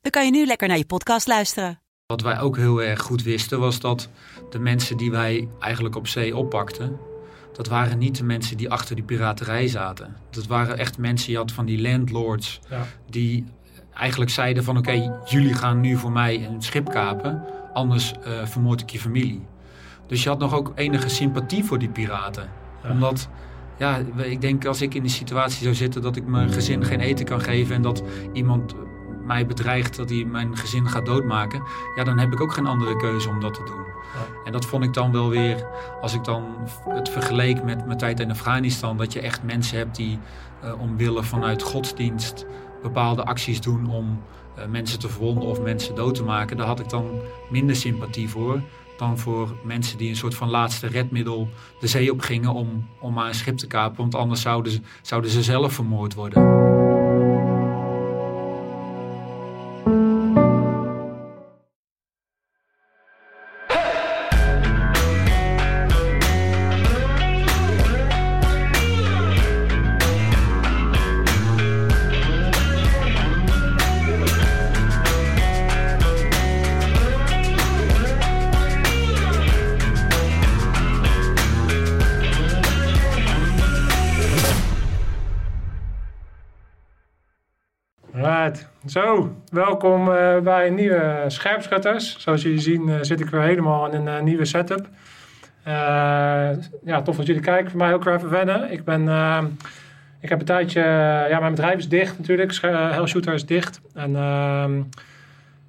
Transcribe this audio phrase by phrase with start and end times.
[0.00, 1.80] dan kan je nu lekker naar je podcast luisteren.
[2.06, 4.08] Wat wij ook heel erg goed wisten was dat
[4.50, 6.98] de mensen die wij eigenlijk op zee oppakten,
[7.52, 10.16] dat waren niet de mensen die achter die piraterij zaten.
[10.30, 12.86] Dat waren echt mensen, je had van die landlords, Ja.
[13.10, 13.44] die
[13.94, 18.80] eigenlijk zeiden van oké, jullie gaan nu voor mij een schip kapen, anders eh, vermoord
[18.80, 19.46] ik je familie.
[20.06, 22.48] Dus je had nog ook enige sympathie voor die piraten.
[22.82, 22.90] Ja.
[22.90, 23.28] Omdat,
[23.78, 27.00] ja, ik denk als ik in die situatie zou zitten dat ik mijn gezin geen
[27.00, 28.74] eten kan geven en dat iemand
[29.30, 31.62] mij bedreigt dat hij mijn gezin gaat doodmaken,
[31.96, 33.84] ja, dan heb ik ook geen andere keuze om dat te doen.
[34.44, 35.66] En dat vond ik dan wel weer,
[36.00, 36.44] als ik dan
[36.88, 40.18] het vergeleek met mijn tijd in Afghanistan, dat je echt mensen hebt die
[40.62, 42.46] eh, omwille vanuit godsdienst
[42.82, 44.22] bepaalde acties doen om
[44.56, 46.56] eh, mensen te verwonden of mensen dood te maken.
[46.56, 47.20] Daar had ik dan
[47.50, 48.60] minder sympathie voor
[48.96, 51.48] dan voor mensen die een soort van laatste redmiddel
[51.80, 54.80] de zee op gingen om, om maar een schip te kapen, want anders zouden ze,
[55.02, 56.89] zouden ze zelf vermoord worden.
[88.90, 92.16] Zo, welkom eh, bij een nieuwe Scherpschutters.
[92.18, 94.88] Zoals jullie zien eh, zit ik weer helemaal in een eh, nieuwe setup.
[96.84, 97.70] Ja, tof dat jullie kijken.
[97.70, 98.72] Voor mij ook weer even wennen.
[98.72, 99.02] Ik ben...
[100.20, 100.80] ik heb een tijdje...
[101.28, 102.52] ja, mijn bedrijf is dicht natuurlijk.
[102.52, 103.80] Sche- eh, Hell Shooter is dicht.
[103.94, 104.78] En ehm,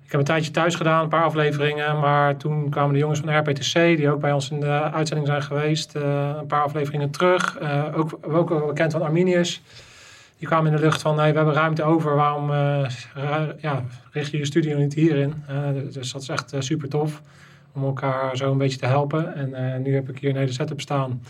[0.05, 1.99] ik heb een tijdje thuis gedaan, een paar afleveringen.
[1.99, 5.43] Maar toen kwamen de jongens van RPTC, die ook bij ons in de uitzending zijn
[5.43, 7.59] geweest, een paar afleveringen terug.
[7.95, 9.61] Ook, ook bekend van Arminius.
[10.41, 13.83] Die kwamen in de lucht van, hey, we hebben ruimte over, waarom eh, ra- ja,
[14.11, 15.33] richt je je studio niet hierin?
[15.47, 15.55] Eh,
[15.93, 17.21] dus dat is echt eh, super tof
[17.73, 19.35] om elkaar zo een beetje te helpen.
[19.55, 21.21] En nu heb ik hier een hele setup staan.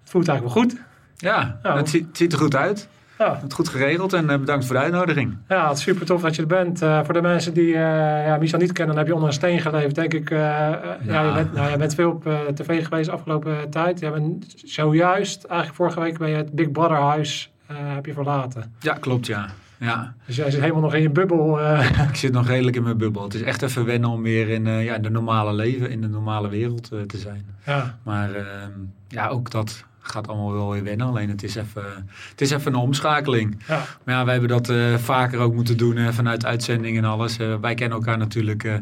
[0.00, 0.76] Het voelt eigenlijk wel goed.
[1.16, 2.88] Ja, het, ziet, het ziet er goed uit.
[3.18, 5.36] Ja, Het goed geregeld en bedankt voor de uitnodiging.
[5.48, 6.78] ja het is super tof dat je er bent.
[6.78, 7.80] Voor de mensen die eh
[8.26, 10.30] ja, Michel niet kennen, dan heb je onder een steen geleefd, denk ik.
[10.30, 11.22] eh, ja.
[11.22, 14.00] je, bent, nou, je bent veel op tv geweest de afgelopen tijd.
[14.00, 18.72] Je bent zojuist, eigenlijk vorige week, bij het Big Brother huis heb je verlaten.
[18.80, 19.48] Ja, klopt ja.
[19.78, 20.14] ja.
[20.26, 21.60] Dus jij zit helemaal nog in je bubbel.
[21.60, 22.00] eh.
[22.10, 23.22] Ik zit nog redelijk in mijn bubbel.
[23.22, 26.00] Het is echt even wennen om weer in eh, ja, in de normale leven, in
[26.00, 27.44] de normale wereld eh, te zijn.
[27.66, 27.98] ja.
[28.02, 28.70] Maar ehm,
[29.08, 31.06] ja, ook dat gaat allemaal wel weer wennen.
[31.06, 31.82] Alleen het is even,
[32.30, 33.62] het is even een omschakeling.
[33.68, 33.82] Ja.
[34.04, 37.38] Maar ja, wij hebben dat eh, vaker ook moeten doen eh, vanuit uitzending en alles.
[37.38, 38.74] Eh, wij kennen elkaar natuurlijk eh,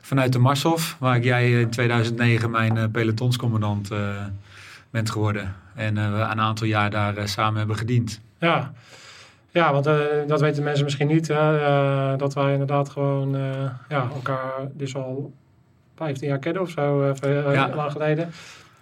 [0.00, 4.08] vanuit de Marshof, waar ik jij in 2009 mijn eh, pelotonscommandant eh,
[4.90, 5.54] bent geworden.
[5.74, 8.20] En eh, we een aantal jaar daar eh, samen hebben gediend.
[8.38, 8.72] Ja,
[9.50, 9.94] ja want eh,
[10.26, 11.28] dat weten mensen misschien niet.
[11.28, 13.36] Hè, dat wij inderdaad gewoon
[13.88, 15.32] ja, elkaar dus al
[15.96, 17.14] 15 jaar kennen of zo,
[17.52, 17.74] Ja.
[17.74, 18.30] lang geleden.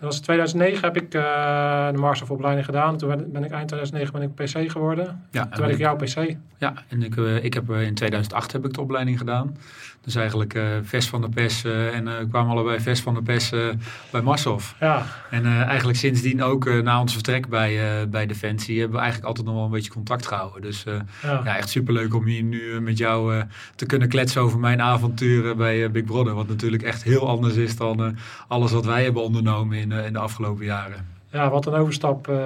[0.01, 2.97] Dat was in 2009 heb ik eh, de Marshof-opleiding gedaan.
[2.97, 5.27] Toen ben, ik eind 2009 ben ik PC geworden.
[5.31, 6.37] Ja, Toen werd ik jouw PC.
[6.59, 9.57] Ja, en ik, eh, ik heb eh, in 2008 heb ik de opleiding gedaan.
[10.05, 13.53] Dus eigenlijk eh vers van de pers eh, en kwamen allebei vers van de pers
[13.53, 13.69] eh,
[14.11, 14.75] bij Marshof.
[14.81, 19.47] Ja, En eigenlijk sindsdien ook na ons vertrek bij, bij Defensie hebben we eigenlijk altijd
[19.47, 20.63] nog wel een beetje contact gehouden.
[20.63, 20.85] Dus
[21.23, 21.41] ja.
[21.45, 23.43] ja, echt superleuk om hier nu met jou
[23.75, 26.35] te kunnen kletsen over mijn avonturen bij Big Brother.
[26.35, 28.17] Wat natuurlijk echt heel anders is dan
[28.49, 31.07] alles wat wij hebben ondernomen in, eh, in de afgelopen jaren.
[31.33, 32.29] Ja, wat een overstap.
[32.29, 32.37] Eh,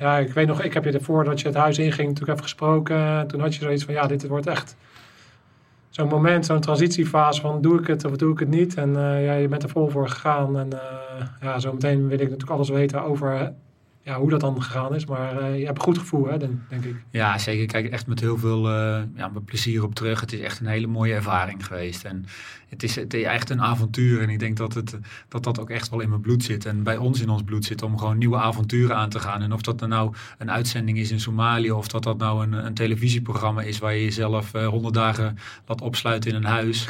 [0.00, 2.42] ja, ik weet nog, ik heb je ervoor dat je het huis inging natuurlijk even
[2.42, 3.26] gesproken.
[3.26, 4.76] Toen had je zoiets van, ja, dit wordt echt
[5.90, 8.74] zo'n moment, zo'n transitiefase van doe ik het of doe ik het niet.
[8.74, 10.58] En eh, ja, je bent er vol voor gegaan.
[10.58, 10.68] En
[11.40, 13.52] ja, zo meteen wil ik natuurlijk alles weten over
[14.10, 15.06] ja, hoe dat dan gegaan is.
[15.06, 16.94] Maar eh, je hebt een goed gevoel, hè, denk, denk ik.
[17.10, 17.62] Ja, zeker.
[17.62, 20.20] Ik kijk echt met heel veel eh, ja, met plezier op terug.
[20.20, 22.04] Het is echt een hele mooie ervaring geweest.
[22.04, 22.24] En
[22.68, 24.22] het is, het is echt een avontuur.
[24.22, 24.98] En ik denk dat, het,
[25.28, 26.66] dat dat ook echt wel in mijn bloed zit.
[26.66, 29.42] En bij ons in ons bloed zit om gewoon nieuwe avonturen aan te gaan.
[29.42, 31.70] En of dat nou een uitzending is in Somalië.
[31.70, 35.80] Of dat dat nou een, een televisieprogramma is waar je jezelf eh, honderd dagen laat
[35.80, 36.88] opsluiten in een huis.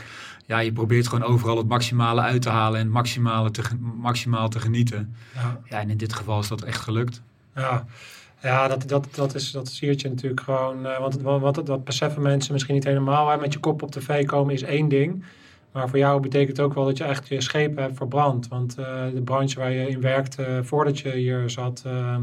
[0.50, 3.62] Ja, je probeert gewoon overal het maximale uit te halen en het maximale te,
[3.96, 5.14] maximaal te genieten.
[5.34, 7.22] Ja, Ja, en in dit geval is dat echt gelukt.
[7.54, 7.86] ja.
[8.42, 10.86] Ja, dat, dat, dat, is, dat zie je natuurlijk gewoon.
[10.86, 13.28] Uh, want wat, wat, dat beseffen mensen misschien niet helemaal.
[13.28, 13.36] Hè.
[13.36, 15.24] Met je kop op tv komen is één ding.
[15.72, 18.48] Maar voor jou betekent het ook wel dat je echt je schepen hebt verbrand.
[18.48, 22.16] Want uh, de branche waar je in werkte voordat je hier zat, uh,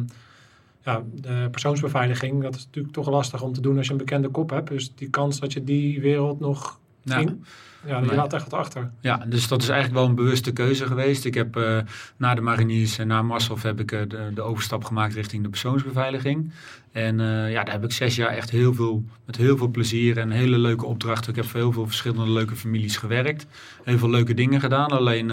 [0.82, 4.30] ja, de persoonsbeveiliging, dat is natuurlijk toch lastig om te doen als je een bekende
[4.30, 4.70] kop hebt.
[4.70, 6.80] Dus die kans dat je die wereld nog
[7.16, 7.44] In,
[7.86, 8.92] ja, die laat echt wat achter.
[9.02, 11.26] Ja, dus dat is eigenlijk wel een bewuste keuze geweest.
[11.26, 11.78] Ik heb eh,
[12.18, 15.50] na de mariniers en na Marshof heb ik eh, de, de overstap gemaakt richting de
[15.50, 16.52] persoonsbeveiliging.
[16.92, 20.18] En eh, ja, daar heb ik zes jaar echt heel veel, met heel veel plezier
[20.18, 21.30] en hele leuke opdrachten.
[21.30, 23.46] Ik heb voor heel veel verschillende leuke families gewerkt.
[23.84, 24.90] Heel veel leuke dingen gedaan.
[24.90, 25.28] Alleen,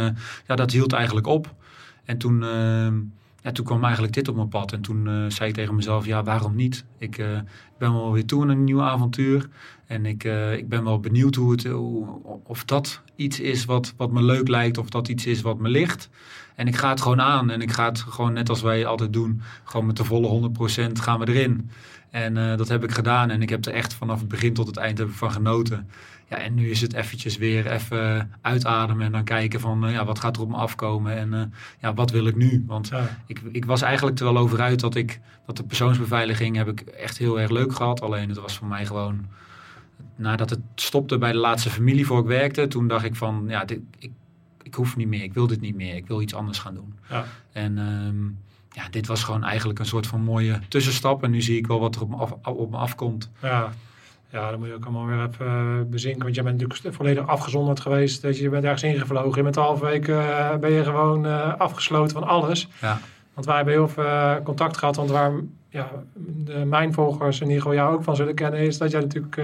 [0.46, 1.54] ja, dat hield eigenlijk op.
[2.04, 2.44] En toen,
[3.52, 4.72] toen kwam eigenlijk dit op mijn pad.
[4.72, 6.84] En toen eh, zei ik tegen mezelf, ja, waarom niet?
[6.98, 7.38] Ik eh,
[7.78, 9.48] ben wel weer toe aan een nieuw avontuur.
[9.86, 11.72] En ik, eh, ik ben wel benieuwd hoe het,
[12.44, 14.78] of dat iets is wat, wat me leuk lijkt.
[14.78, 16.08] Of dat iets is wat me ligt.
[16.54, 17.50] En ik ga het gewoon aan.
[17.50, 19.42] En ik ga het gewoon net als wij altijd doen.
[19.64, 20.50] Gewoon met de volle
[20.88, 21.70] 100% gaan we erin.
[22.10, 23.30] En dat heb ik gedaan.
[23.30, 25.88] En ik heb er echt vanaf het begin tot het eind ik van genoten.
[26.34, 29.06] Ja, en nu is het eventjes weer even uitademen.
[29.06, 31.16] En dan kijken van, eh, ja, wat gaat er op me afkomen?
[31.16, 31.42] En eh,
[31.80, 32.64] ja, wat wil ik nu?
[32.66, 33.18] Want Ja.
[33.26, 36.80] ik, ik was eigenlijk er wel over uit dat ik dat de persoonsbeveiliging heb ik
[36.80, 38.00] echt heel erg leuk gehad.
[38.00, 39.26] Alleen het was voor mij gewoon
[40.16, 43.64] nadat het stopte bij de laatste familie voor ik werkte, toen dacht ik van ja,
[43.64, 44.10] dit, ik,
[44.62, 46.94] ik hoef niet meer, ik wil dit niet meer, ik wil iets anders gaan doen.
[47.10, 47.24] Ja.
[47.52, 48.24] En ehm,
[48.82, 51.22] ja, dit was gewoon eigenlijk een soort van mooie tussenstap.
[51.22, 53.30] En nu zie ik wel wat er op me, af, op me afkomt.
[53.42, 53.72] Ja.
[54.34, 56.22] Ja, dan moet je ook allemaal weer even eh, bezinken.
[56.22, 58.22] Want jij bent natuurlijk volledig afgezonderd geweest.
[58.22, 59.36] Dat je, bent ergens ingevlogen.
[59.36, 62.68] Je bent een half week eh, ben je gewoon eh, afgesloten van alles.
[62.80, 63.00] Ja,
[63.34, 64.96] Want wij hebben heel veel contact gehad.
[64.96, 65.32] Want waar
[65.68, 68.60] ja, de, mijn volgers in ieder geval jou ook van zullen kennen...
[68.60, 69.42] is dat jij natuurlijk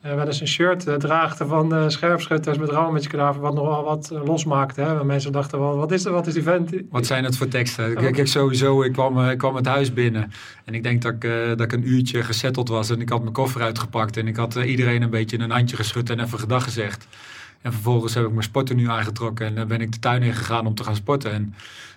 [0.00, 2.58] wel eens een shirt eh, draagt van de scherpschutters...
[2.58, 4.80] met Rauw met je kadaver, wat nogal wat eh, losmaakte.
[4.80, 5.04] Hè?
[5.04, 6.70] Mensen dachten wel, wat is er, wat is die vent?
[6.90, 7.96] wat zijn het voor teksten?
[7.96, 10.30] Ik, ik, sowieso, ik kwam, eh, ik kwam het huis binnen
[10.64, 13.20] en ik denk dat ik, eh, dat ik een uurtje gezetteld was en ik had
[13.20, 16.38] mijn koffer uitgepakt en ik had eh, iedereen een beetje een handje geschud en even
[16.38, 17.06] gedag gezegd.
[17.62, 20.66] En vervolgens heb ik mijn sporten aangetrokken en dan ben ik de tuin in gegaan
[20.66, 21.32] om te gaan sporten.
[21.32, 21.54] En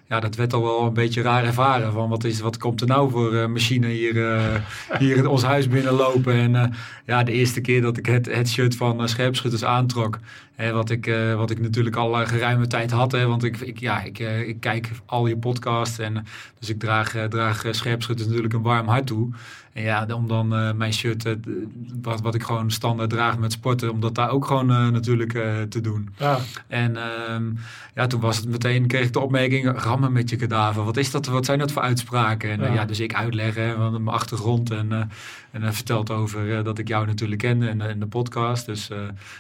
[0.10, 1.92] ja, dat werd al wel een beetje raar ervaren.
[1.92, 4.56] Van wat, is, wat komt er nou voor eh, machine hier, eh,
[5.00, 6.34] hier in ons huis binnenlopen?
[6.34, 6.72] En eh,
[7.06, 10.20] ja, de eerste keer dat ik het, het shirt van scherpschutters aantrok.
[10.56, 13.12] Hè, wat, ik, wat ik natuurlijk al geruime tijd had.
[13.12, 16.00] Hè, want ik, ik, ja, ik, ik kijk al je podcasts.
[16.00, 16.26] En,
[16.60, 19.30] dus ik draag, draag scherpschutters natuurlijk een warm hart toe.
[19.74, 20.48] En ja, om dan
[20.78, 21.36] mijn shirt,
[22.02, 25.32] wat, wat ik gewoon standaard draag met sporten, om dat daar ook gewoon natuurlijk
[25.70, 26.10] te doen.
[26.18, 27.52] Ja, En ehm,
[27.96, 30.84] ja, toen was het meteen, kreeg ik de opmerking, rammen met je kadaver.
[30.84, 32.50] Wat is dat, wat zijn dat voor uitspraken?
[32.50, 32.74] En eh, Ja.
[32.74, 35.02] ja, dus ik uitleggen van mijn achtergrond en, eh
[35.52, 38.66] en eh, verteld over eh, dat ik jou natuurlijk kende en, en de podcast.
[38.66, 38.98] Dus eh,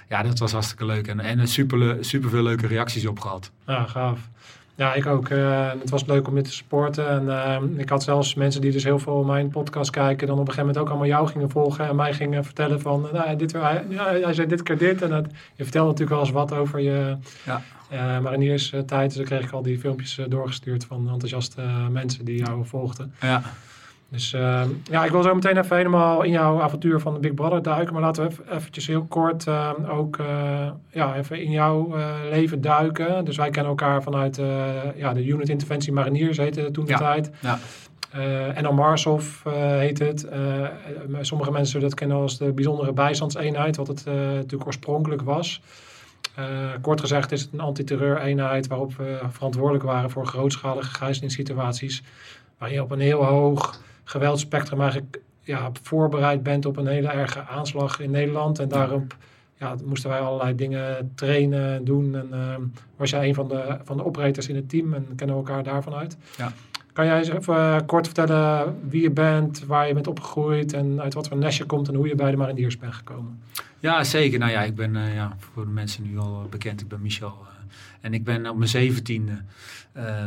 [0.10, 1.08] ja, dat was hartstikke leuk.
[1.08, 3.52] En, en super, super veel leuke reacties op gehad.
[3.68, 4.20] Ja, gaaf.
[4.80, 5.30] Ja, ik ook.
[5.30, 7.10] Eh, het was leuk om dit te supporten.
[7.10, 10.28] En eh, ik had zelfs mensen die dus heel veel mijn podcast kijken...
[10.28, 11.88] dan op een gegeven moment ook allemaal jou gingen volgen...
[11.88, 13.08] en mij gingen vertellen van...
[13.14, 15.02] Nou, dit, hij, ja, hij zei dit keer dit.
[15.02, 17.62] En dat, je vertelde natuurlijk wel eens wat over je Ja.
[17.90, 19.08] eh marinierstijd.
[19.08, 20.86] Dus dan kreeg ik al die filmpjes doorgestuurd...
[20.86, 21.62] van enthousiaste
[21.92, 23.14] mensen die jou volgden.
[23.22, 23.42] Ja,
[24.12, 27.34] Dus eh, ja, ik wil zo meteen even helemaal in jouw avontuur van de Big
[27.34, 27.94] Brother duiken.
[27.94, 32.08] Maar laten we even, eventjes heel kort eh, ook eh, ja, even in jouw eh,
[32.32, 33.26] leven duiken.
[33.26, 34.46] Dus wij kennen elkaar vanuit eh,
[34.96, 36.98] ja, de Unit Interventie Mariniers, heette het toen de Ja.
[36.98, 37.32] tijd.
[37.40, 37.60] ja.
[38.54, 39.44] En dan Marshof
[39.80, 40.28] heet het.
[41.22, 45.62] Sommige mensen zullen dat kennen als de bijzondere bijstandseenheid, wat het natuurlijk oorspronkelijk was.
[46.82, 52.04] Kort gezegd is het een antiterreureenheid waarop we verantwoordelijk waren voor grootschalige gijzelingssituaties.
[52.58, 57.42] Waar je op een heel hoog geweldsspectrum eigenlijk ja, voorbereid bent op een hele erge
[57.42, 58.60] aanslag in Nederland.
[58.60, 59.16] En daarop
[59.58, 62.16] ja, moesten wij allerlei dingen trainen en doen.
[62.16, 62.56] En eh,
[62.96, 65.64] was jij een van de, van de operators in het team en kennen we elkaar
[65.64, 66.18] daarvan uit.
[66.38, 66.54] Ja.
[67.00, 71.02] Kan jij eens even eh, kort vertellen wie je bent, waar je bent opgegroeid en
[71.02, 73.40] uit wat voor nest je komt en hoe je bij de mariniers bent gekomen?
[73.80, 74.40] Ja, zeker.
[74.40, 76.82] Nou ja, ik ben eh, ja, voor de mensen nu al bekend.
[76.82, 77.28] Ik ben Michel.
[77.42, 77.48] eh,
[78.02, 79.42] en ik ben op mijn zeventiende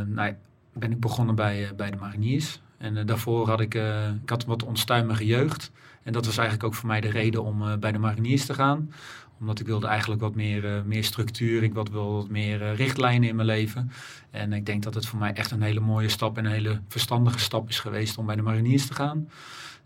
[0.07, 0.35] nou, ja,
[0.73, 2.61] ben ik begonnen bij, bij de mariniers.
[2.83, 5.71] En eh, daarvoor had ik, eh, had wat onstuimige jeugd.
[6.03, 8.53] En dat was eigenlijk ook voor mij de reden om eh, bij de mariniers te
[8.53, 8.91] gaan.
[9.39, 11.63] Omdat ik wilde eigenlijk wat meer, meer structuur.
[11.63, 13.91] Ik wilde wat meer richtlijnen in mijn leven.
[14.31, 16.79] En ik denk dat het voor mij echt een hele mooie stap en een hele
[16.87, 19.29] verstandige stap is geweest om bij de mariniers te gaan.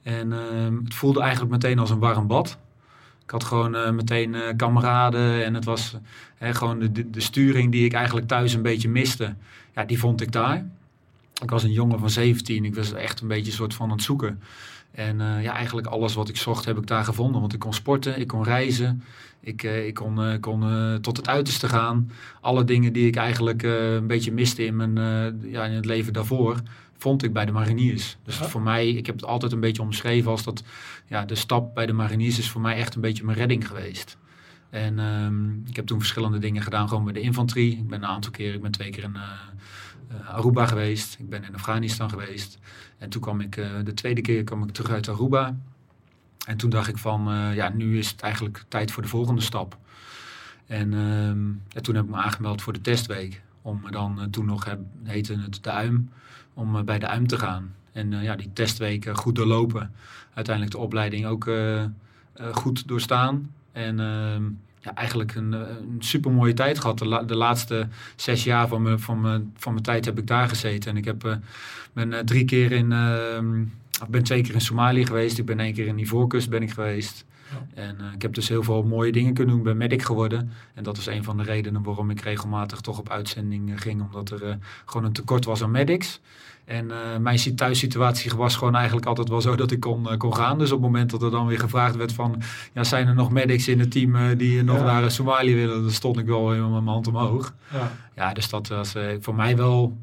[0.04, 2.58] En ehm, het voelde eigenlijk meteen als een warm bad.
[3.24, 5.98] Ik had gewoon meteen kameraden en het was
[6.38, 9.36] eh, gewoon de, de sturing die ik eigenlijk thuis een beetje miste.
[9.76, 10.66] Ja, die vond ik daar.
[11.42, 13.96] Ik was een jongen van 17, ik was echt een beetje een soort van aan
[13.96, 14.42] het zoeken.
[14.92, 17.42] En eh, ja, eigenlijk alles wat ik zocht heb ik daar gevonden.
[17.42, 19.04] Want ik kon sporten, ik kon reizen,
[19.40, 20.64] ik, eh, ik kon, eh, kon
[21.02, 22.12] tot het uiterste gaan.
[22.42, 24.96] Alle dingen die ik eigenlijk een beetje miste in, mijn,
[25.52, 26.62] ja, in het leven daarvoor,
[26.98, 28.18] vond ik bij de mariniers.
[28.24, 28.46] Dus Ja.
[28.46, 30.64] voor mij, ik heb het altijd een beetje omschreven als dat,
[31.08, 34.18] ja, de stap bij de mariniers is voor mij echt een beetje mijn redding geweest.
[34.70, 37.72] En ehm, ik heb toen verschillende dingen gedaan, gewoon bij de infanterie.
[37.72, 39.22] Ik ben een aantal keer, ik ben twee keer eh,
[40.26, 41.20] Aruba geweest.
[41.20, 42.60] Ik ben in Afghanistan geweest.
[42.98, 45.56] En toen kwam ik, eh, de tweede keer kwam ik terug uit Aruba.
[46.46, 49.42] En toen dacht ik van, eh, ja, nu is het eigenlijk tijd voor de volgende
[49.42, 49.78] stap.
[50.66, 53.42] En ehm, ja, toen heb ik me aangemeld voor de testweek.
[53.62, 56.10] Om dan, eh, toen nog heb, heette het de UIM,
[56.54, 57.76] om eh, bij de UIM te gaan.
[57.98, 59.92] En eh, ja, die testweek eh, goed doorlopen.
[60.34, 61.90] Uiteindelijk de opleiding ook eh, eh,
[62.52, 63.54] goed doorstaan.
[63.72, 64.44] En ehm,
[64.88, 66.98] ja, eigenlijk een, eh, een super mooie tijd gehad.
[67.00, 70.28] De, la- de laatste zes jaar van mijn, van, mijn, van mijn tijd heb ik
[70.28, 70.92] daar gezeten.
[70.92, 71.36] En ik heb, eh,
[71.94, 72.92] ben eh, drie keer in,
[74.02, 75.38] ik ben twee keer in Somalië geweest.
[75.38, 77.26] Ik ben één keer in Ivoorkust ben ik geweest.
[77.74, 79.64] En ik heb dus heel veel mooie dingen kunnen doen.
[79.64, 80.52] Ik ben medic geworden.
[80.74, 84.02] En dat was een van de redenen waarom ik regelmatig toch op uitzending ging.
[84.02, 86.20] Omdat er gewoon een tekort was aan medics.
[86.68, 90.18] En eh, mijn si- thuissituatie was gewoon eigenlijk altijd wel zo dat ik kon, eh,
[90.18, 90.58] kon gaan.
[90.58, 92.42] Dus op het moment dat er dan weer gevraagd werd van...
[92.74, 94.84] Ja, zijn er nog medics in het team eh, die nog Ja.
[94.84, 95.82] naar Somalië willen?
[95.82, 97.54] Dan stond ik wel helemaal met mijn hand omhoog.
[97.74, 97.92] Ja.
[98.16, 99.98] Ja, dus dat was voor mij wel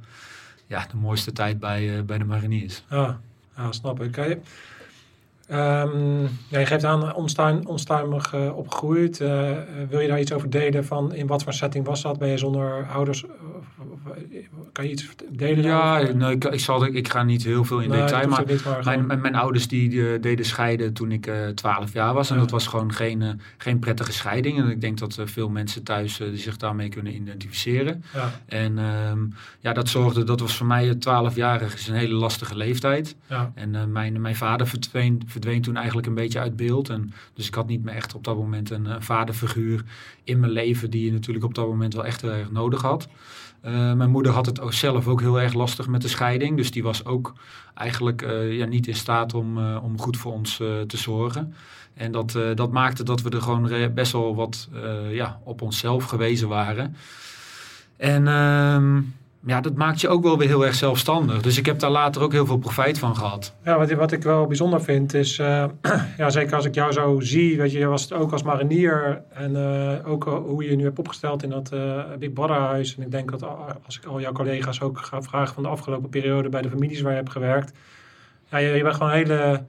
[0.66, 2.82] ja, de mooiste tijd bij, bij de mariniers.
[2.90, 3.20] Ja,
[3.56, 4.16] ja snap ik.
[5.48, 9.20] Ehm, ja, je geeft aan onstuim, onstuimig eh, opgegroeid.
[9.20, 9.56] Eh, eh,
[9.88, 12.18] wil je daar iets over delen van in wat voor setting was dat?
[12.18, 13.24] Ben je zonder ouders?
[13.24, 13.32] Of-
[14.72, 15.64] kan je iets delen?
[15.64, 18.46] Ja, nee, ik, ik, zal, ik ga niet heel veel in Nee, detail, maar ook
[18.48, 21.92] niet, maar Mijn, gewoon- mijn, mijn ouders die, eh, deden scheiden toen ik eh 12
[21.92, 22.28] jaar was.
[22.28, 22.40] En Ja.
[22.40, 24.58] dat was gewoon geen, eh, geen prettige scheiding.
[24.58, 28.04] En ik denk dat eh, veel mensen thuis eh, zich daarmee kunnen identificeren.
[28.14, 29.18] ja, En ehm,
[29.60, 33.16] ja, dat zorgde, dat was voor mij 12-jarig is een hele lastige leeftijd.
[33.28, 36.88] ja, En eh, mijn, mijn vader verdween, verdween toen eigenlijk een beetje uit beeld.
[36.88, 39.84] En, dus ik had niet meer echt op dat moment een, eh, vaderfiguur
[40.24, 43.08] in mijn leven die je natuurlijk op dat moment wel echt heel erg nodig had.
[43.60, 46.56] Eh, mijn moeder had het ook zelf ook heel erg lastig met de scheiding.
[46.56, 47.32] Dus die was ook
[47.74, 51.54] eigenlijk eh, ja, niet in staat om, om goed voor ons te zorgen.
[51.94, 54.68] En dat, dat maakte dat we er gewoon best wel wat
[55.10, 56.96] ja, op onszelf gewezen waren.
[57.96, 59.00] En ehm,
[59.46, 61.42] ja, dat maakt je ook wel weer heel erg zelfstandig.
[61.42, 63.54] Dus ik heb daar later ook heel veel profijt van gehad.
[63.64, 65.64] ja wat, wat ik wel bijzonder vind is, eh,
[66.18, 69.56] ja, zeker als ik jou zo zie, weet je, was het ook als marinier en
[69.56, 72.96] eh, ook hoe je je nu hebt opgesteld in dat eh, Big Brother huis.
[72.96, 75.68] En ik denk dat al- als ik al jouw collega's ook ga vragen van de
[75.68, 77.72] afgelopen periode bij de families waar je hebt gewerkt.
[78.50, 79.62] Ja, je, je bent gewoon een hele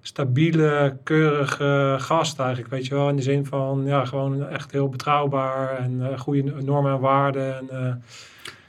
[0.00, 3.08] stabiele, keurige gast eigenlijk, weet je wel.
[3.08, 7.54] In de zin van, ja, gewoon echt heel betrouwbaar en goede normen en waarden.
[7.70, 8.02] En,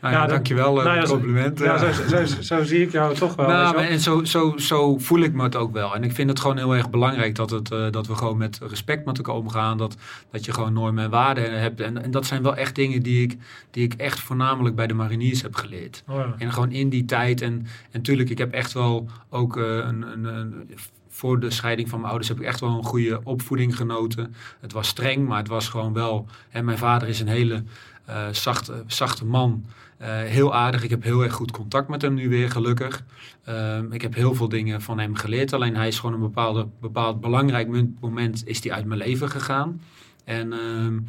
[0.01, 1.59] Nou, Ja, dankjewel, uh, nou ja, zo- compliment.
[1.59, 1.91] ja, eh.
[1.93, 3.47] zo, zo, zo, zo zie ik jou toch wel.
[3.47, 3.83] Nou, wel.
[3.83, 5.95] en zo, zo, zo voel ik me het ook wel.
[5.95, 8.59] En ik vind het gewoon heel erg belangrijk dat, het, eh, dat we gewoon met
[8.69, 9.77] respect met elkaar omgaan.
[9.77, 9.95] Dat,
[10.31, 11.81] dat je gewoon normen en waarden hebt.
[11.81, 13.37] En, en dat zijn wel echt dingen die ik,
[13.71, 16.03] die ik echt voornamelijk bij de mariniers heb geleerd.
[16.07, 16.23] Oh.
[16.37, 17.41] En gewoon in die tijd.
[17.41, 20.67] En, en tuurlijk, ik heb echt wel ook eh, een, een, een-
[21.09, 24.35] Voor de scheiding van mijn ouders heb ik echt wel een goede opvoeding genoten.
[24.59, 26.25] Het was streng, maar het was gewoon wel.
[26.49, 27.63] En mijn vader is een hele
[28.05, 29.65] eh, zachte, zachte man.
[29.99, 30.83] Eh, heel aardig.
[30.83, 33.03] Ik heb heel erg goed contact met hem nu weer, gelukkig.
[33.43, 35.53] Ehm, ik heb heel veel dingen van hem geleerd.
[35.53, 37.67] Alleen hij is gewoon een bepaalde, bepaald belangrijk
[37.99, 39.81] moment is die uit mijn leven gegaan.
[40.23, 40.99] En ehm,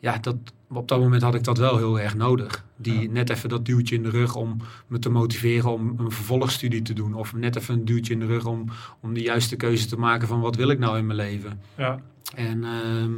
[0.00, 0.36] ja, dat,
[0.68, 2.64] op dat moment had ik dat wel heel erg nodig.
[2.76, 3.10] Die, Ja.
[3.10, 6.92] Net even dat duwtje in de rug om me te motiveren om een vervolgstudie te
[6.92, 7.14] doen.
[7.14, 8.64] Of net even een duwtje in de rug om,
[9.00, 11.60] om de juiste keuze te maken van wat wil ik nou in mijn leven.
[11.76, 12.00] Ja.
[12.34, 13.12] En ehm,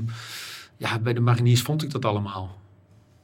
[0.77, 2.65] ja, bij de mariniers vond ik dat allemaal.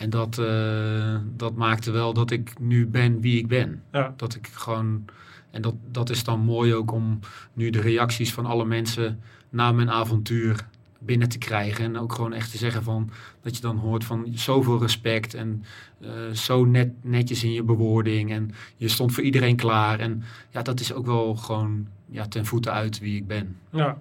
[0.02, 3.82] En dat, eh, dat maakte wel dat ik nu ben wie ik ben.
[3.92, 4.14] Ja.
[4.16, 5.04] Dat ik gewoon.
[5.50, 7.18] En dat, dat is dan mooi ook om
[7.52, 10.66] nu de reacties van alle mensen na mijn avontuur
[10.98, 11.84] binnen te krijgen.
[11.84, 13.10] En ook gewoon echt te zeggen van
[13.42, 15.64] dat je dan hoort van zoveel respect en
[16.00, 18.30] eh, zo net, netjes in je bewoording.
[18.32, 20.00] En je stond voor iedereen klaar.
[20.00, 23.56] En ja, dat is ook wel gewoon ja, ten voete uit wie ik ben.
[23.70, 24.00] Ja.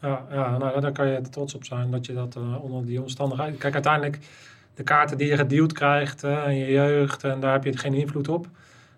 [0.00, 3.02] Ja, ja nou, daar kan je trots op zijn dat je dat eh, onder die
[3.02, 3.58] omstandigheden...
[3.58, 4.18] Kijk, uiteindelijk
[4.78, 7.94] de kaarten die je gedeeld krijgt eh, in je jeugd, en daar heb je geen
[7.94, 8.46] invloed op.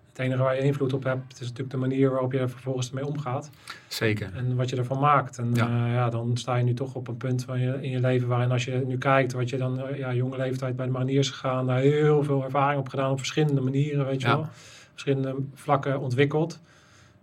[0.08, 2.88] Het enige waar je invloed op hebt, is natuurlijk de manier waarop je er vervolgens
[2.88, 3.50] ermee omgaat.
[3.88, 4.30] Zeker.
[4.34, 5.38] En wat je ervan maakt.
[5.38, 5.66] En Ja.
[5.66, 5.92] ja.
[5.92, 8.50] ja, dan sta je nu toch op een punt van je, in je leven waarin
[8.50, 11.66] als je nu kijkt, wat je dan, eh, ja, jonge leeftijd bij de mariniers gegaan,
[11.66, 14.34] daar heel veel ervaring op gedaan op verschillende manieren, weet je Ja.
[14.36, 14.46] wel.
[14.90, 16.60] Verschillende vlakken ontwikkeld.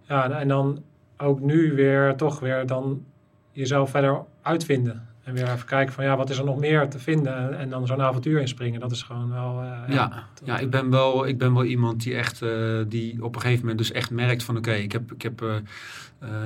[0.01, 0.83] Ja, en- en dan
[1.17, 3.05] ook nu weer toch weer dan
[3.51, 5.07] jezelf verder uitvinden.
[5.27, 7.37] En weer even kijken van ja, wat is er nog meer te vinden?
[7.37, 8.79] En, en dan zo'n avontuur inspringen.
[8.79, 9.61] Dat is gewoon wel...
[9.61, 13.35] eh, Ja, ja ik, ben wel, ik ben wel iemand die echt eh, die op
[13.35, 15.55] een gegeven moment dus echt merkt van oké, ik heb, ik heb eh,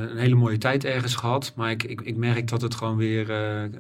[0.10, 1.54] een hele mooie tijd ergens gehad.
[1.56, 3.26] Maar ik, ik, ik merk dat het gewoon weer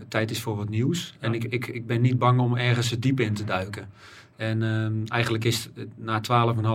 [0.08, 1.13] tijd is voor wat nieuws.
[1.20, 3.89] En ik, ik, ik ben niet bang om ergens het diep in te duiken.
[4.36, 6.22] En ehm, eigenlijk is na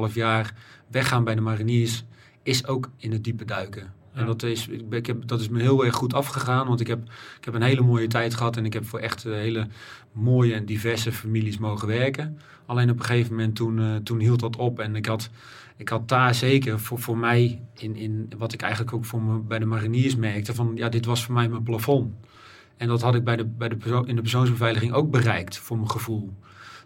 [0.09, 0.55] 12,5 jaar
[0.89, 2.05] weggaan bij de mariniers
[2.43, 3.93] is ook in het diepe duiken.
[4.17, 4.23] Ja.
[4.23, 7.03] En dat is, ik, heb, dat is me heel erg goed afgegaan, want ik heb,
[7.39, 9.67] ik heb een hele mooie tijd gehad en ik heb voor echt eh, hele
[10.13, 12.39] mooie en diverse families mogen werken.
[12.67, 15.31] Alleen op een gegeven moment toen, eh, toen hield dat op en ik had,
[15.77, 19.39] ik had daar zeker voor, voor mij, in, in wat ik eigenlijk ook voor me,
[19.39, 22.15] bij de mariniers merkte, van ja, dit was voor mij mijn plafond.
[22.77, 25.91] En dat had ik bij de, bij de in de persoonsbeveiliging ook bereikt, voor mijn
[25.91, 26.33] gevoel.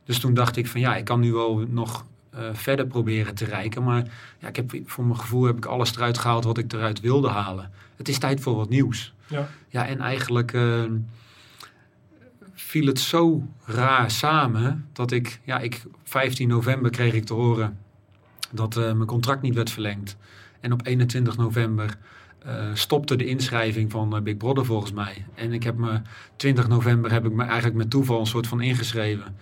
[0.05, 3.45] Dus toen dacht ik van ja, ik kan nu wel nog eh, verder proberen te
[3.45, 3.83] reiken.
[3.83, 4.05] Maar
[4.39, 7.29] ja, ik heb, voor mijn gevoel heb ik alles eruit gehaald wat ik eruit wilde
[7.29, 7.71] halen.
[7.97, 9.15] Het is tijd voor wat nieuws.
[9.27, 9.49] Ja.
[9.69, 10.85] Ja, en eigenlijk eh,
[12.55, 17.79] viel het zo raar samen dat ik, ja, ik, 15 november kreeg ik te horen
[18.51, 20.17] dat eh, mijn contract niet werd verlengd.
[20.61, 21.97] En op 21 november
[22.39, 25.27] eh, stopte de inschrijving van Big Brother volgens mij.
[25.35, 26.01] En ik heb me,
[26.37, 29.37] 20 november heb ik me eigenlijk met toeval een soort van ingeschreven.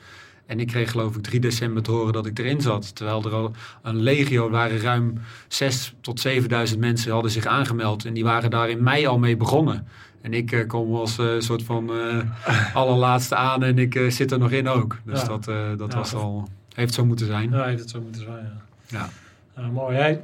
[0.49, 2.97] En ik kreeg geloof ik 3 december te horen dat ik erin zat.
[2.97, 3.53] Terwijl er al
[3.83, 8.05] een legio waren, ruim 6 tot 7000 mensen hadden zich aangemeld.
[8.05, 9.87] En die waren daar in mei al mee begonnen.
[10.21, 12.19] En ik eh, kom als eh, soort van eh,
[12.75, 14.97] allerlaatste aan en ik zit er nog in ook.
[15.05, 15.27] Dus Ja.
[15.27, 15.45] dat,
[15.79, 17.51] dat Ja, was al, heeft zo moeten zijn.
[17.51, 18.53] Ja, dat zou moeten zijn,
[18.87, 19.09] ja.
[19.57, 19.69] Ja.
[19.69, 19.97] Mooi.
[19.97, 20.21] Hey,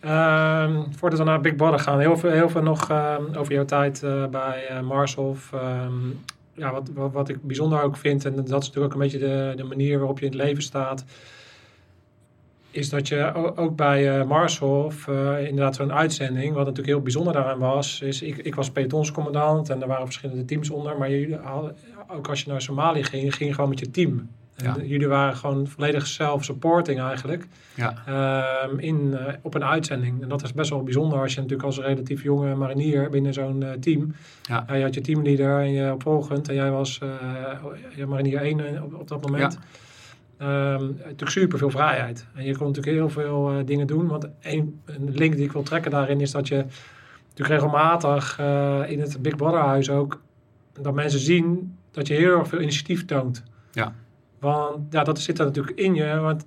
[0.00, 3.64] ehm, voordat we naar Big Brother gaan, heel veel, heel veel nog ehm, over jouw
[3.64, 5.52] tijd bij Marshof.
[6.58, 9.18] Ja, wat, wat, wat ik bijzonder ook vind, en dat is natuurlijk ook een beetje
[9.18, 11.04] de, de manier waarop je in het leven staat,
[12.70, 17.32] is dat je ook bij eh Marshof, eh, inderdaad zo'n uitzending, wat natuurlijk heel bijzonder
[17.32, 21.10] daaraan was, is ik, ik was pelotonscommandant en er waren verschillende teams onder, maar
[21.42, 21.76] hadden-
[22.10, 24.28] ook als je naar Somalië ging, ging je gewoon met je team.
[24.64, 27.94] En jullie waren gewoon volledig self-supporting eigenlijk Ja.
[28.06, 30.22] ehm, in, eh, op een uitzending.
[30.22, 33.62] En dat is best wel bijzonder als je natuurlijk als relatief jonge marinier binnen zo'n
[33.62, 34.14] eh, team.
[34.42, 34.74] Ja.
[34.74, 37.08] je had je teamleader en je opvolgend en jij was eh,
[37.96, 39.58] je marinier 1 op, op dat moment.
[40.38, 42.26] Ehm, natuurlijk super veel vrijheid.
[42.34, 44.06] En je kon natuurlijk heel veel eh, dingen doen.
[44.06, 46.64] Want een, een link die ik wil trekken daarin is dat je
[47.28, 50.20] natuurlijk regelmatig eh, in het Big Brother huis ook
[50.80, 53.42] dat mensen zien dat je heel erg veel initiatief toont.
[53.72, 53.94] Ja.
[54.38, 56.16] Want ja, dat zit er natuurlijk in je.
[56.16, 56.44] Want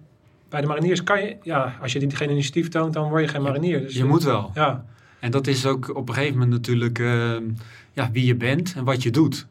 [0.50, 3.28] bij de mariniers kan je, ja, als je die geen initiatief toont, dan word je
[3.28, 3.82] geen marinier.
[3.82, 4.52] Dus Je moet wel.
[4.54, 4.86] Ja,
[5.20, 7.36] En dat is ook op een gegeven moment natuurlijk eh,
[7.94, 9.48] ja, wie je bent en wat je doet.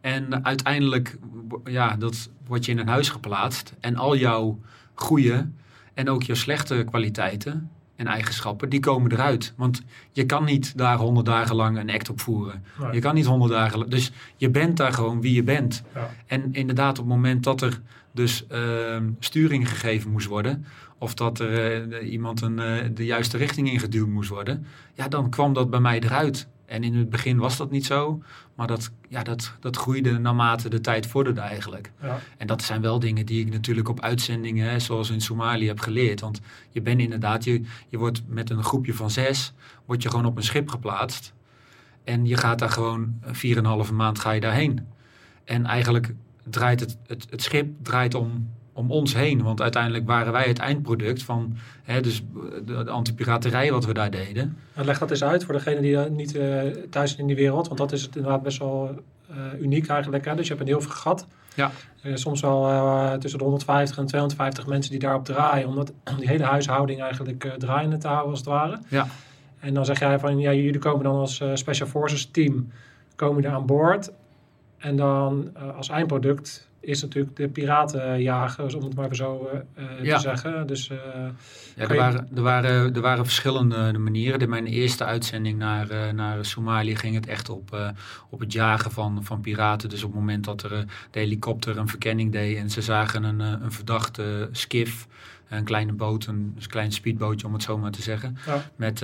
[0.00, 1.18] En uiteindelijk
[1.64, 3.72] ja, dat word je in een huis geplaatst.
[3.80, 4.58] En al jouw
[4.94, 5.48] goede
[5.94, 9.52] en ook jouw slechte kwaliteiten en eigenschappen, die komen eruit.
[9.56, 9.82] Want
[10.12, 12.64] je kan niet daar honderd dagen lang een act op voeren.
[12.78, 12.92] Nee.
[12.92, 13.90] Je kan niet honderd dagen lang...
[13.90, 15.82] Dus je bent daar gewoon wie je bent.
[15.94, 16.10] ja.
[16.26, 17.80] En inderdaad, op het moment dat er
[18.12, 20.64] dus ehm, sturing gegeven moest worden,
[20.98, 25.30] of dat er eh, iemand een, eh, de juiste richting ingeduwd moest worden, ja, dan
[25.30, 26.46] kwam dat bij mij eruit.
[26.68, 28.22] En in het begin was dat niet zo,
[28.54, 31.92] maar dat, ja, dat, dat groeide naarmate de tijd vorderde eigenlijk.
[32.02, 32.18] ja.
[32.36, 35.80] En dat zijn wel dingen die ik natuurlijk op uitzendingen, hè, zoals in Somalië, heb
[35.80, 36.20] geleerd.
[36.20, 39.52] Want je bent inderdaad, je, je wordt met een groepje van zes,
[39.84, 41.32] word je gewoon op een schip geplaatst.
[42.04, 44.86] En je gaat daar gewoon een vier en een halve maand ga je daarheen.
[45.44, 46.14] En eigenlijk
[46.50, 49.42] draait het, het, het schip draait om, om ons heen.
[49.42, 52.22] Want uiteindelijk waren wij het eindproduct van hè, dus
[52.64, 54.56] de, de antipiraterij wat we daar deden.
[54.74, 56.60] En leg dat eens uit voor degene die niet eh,
[56.90, 57.66] thuis in die wereld.
[57.66, 60.24] Want dat is het inderdaad best wel eh, uniek eigenlijk.
[60.24, 60.34] Hè?
[60.34, 61.26] Dus je hebt een heel veel gat.
[61.54, 61.70] Ja.
[62.02, 65.68] Eh, soms wel tussen de 150 en 250 mensen die daarop draaien.
[65.68, 68.78] Om, dat, om die hele huishouding eigenlijk draaiende te houden als het ware.
[68.88, 69.06] Ja.
[69.60, 72.72] En dan zeg jij van, ja, jullie komen dan als Special Forces team
[73.16, 74.10] komen er aan boord.
[74.78, 80.14] En dan als eindproduct is natuurlijk de piratenjagers, om het maar zo eh, eh, Ja.
[80.16, 80.66] te zeggen.
[80.66, 80.96] Dus eh,
[81.76, 84.40] Ja, er, waren, er, waren, er waren verschillende manieren.
[84.40, 87.92] In mijn eerste uitzending naar, naar Somalië ging het echt op,
[88.30, 89.88] op het jagen van, van piraten.
[89.88, 93.40] Dus op het moment dat er de helikopter een verkenning deed en ze zagen een,
[93.40, 95.06] een verdachte skif,
[95.48, 98.36] een kleine boot, een, klein speedbootje om het zo maar te zeggen.
[98.46, 98.70] Ja.
[98.76, 99.02] Met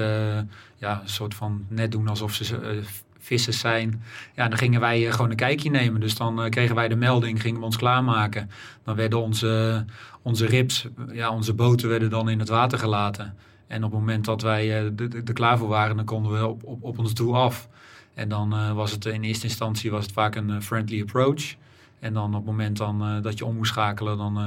[0.84, 2.76] ja, een soort van net doen alsof ze eh,
[3.24, 4.02] vissers zijn.
[4.34, 6.00] Ja, dan gingen wij eh, gewoon een kijkje nemen.
[6.00, 8.50] Dus dan eh, kregen wij de melding, gingen we ons klaarmaken.
[8.84, 9.84] Dan werden onze,
[10.22, 13.34] onze rips, ja, onze boten werden dan in het water gelaten.
[13.66, 16.46] En op het moment dat wij eh, er- er klaar voor waren, dan konden we
[16.46, 17.68] op, op, ons doel af.
[18.14, 21.54] En dan eh, was het in eerste instantie was het vaak een eh, friendly approach.
[22.00, 24.42] En dan op het moment dan, eh, dat je om moest schakelen, dan, eh,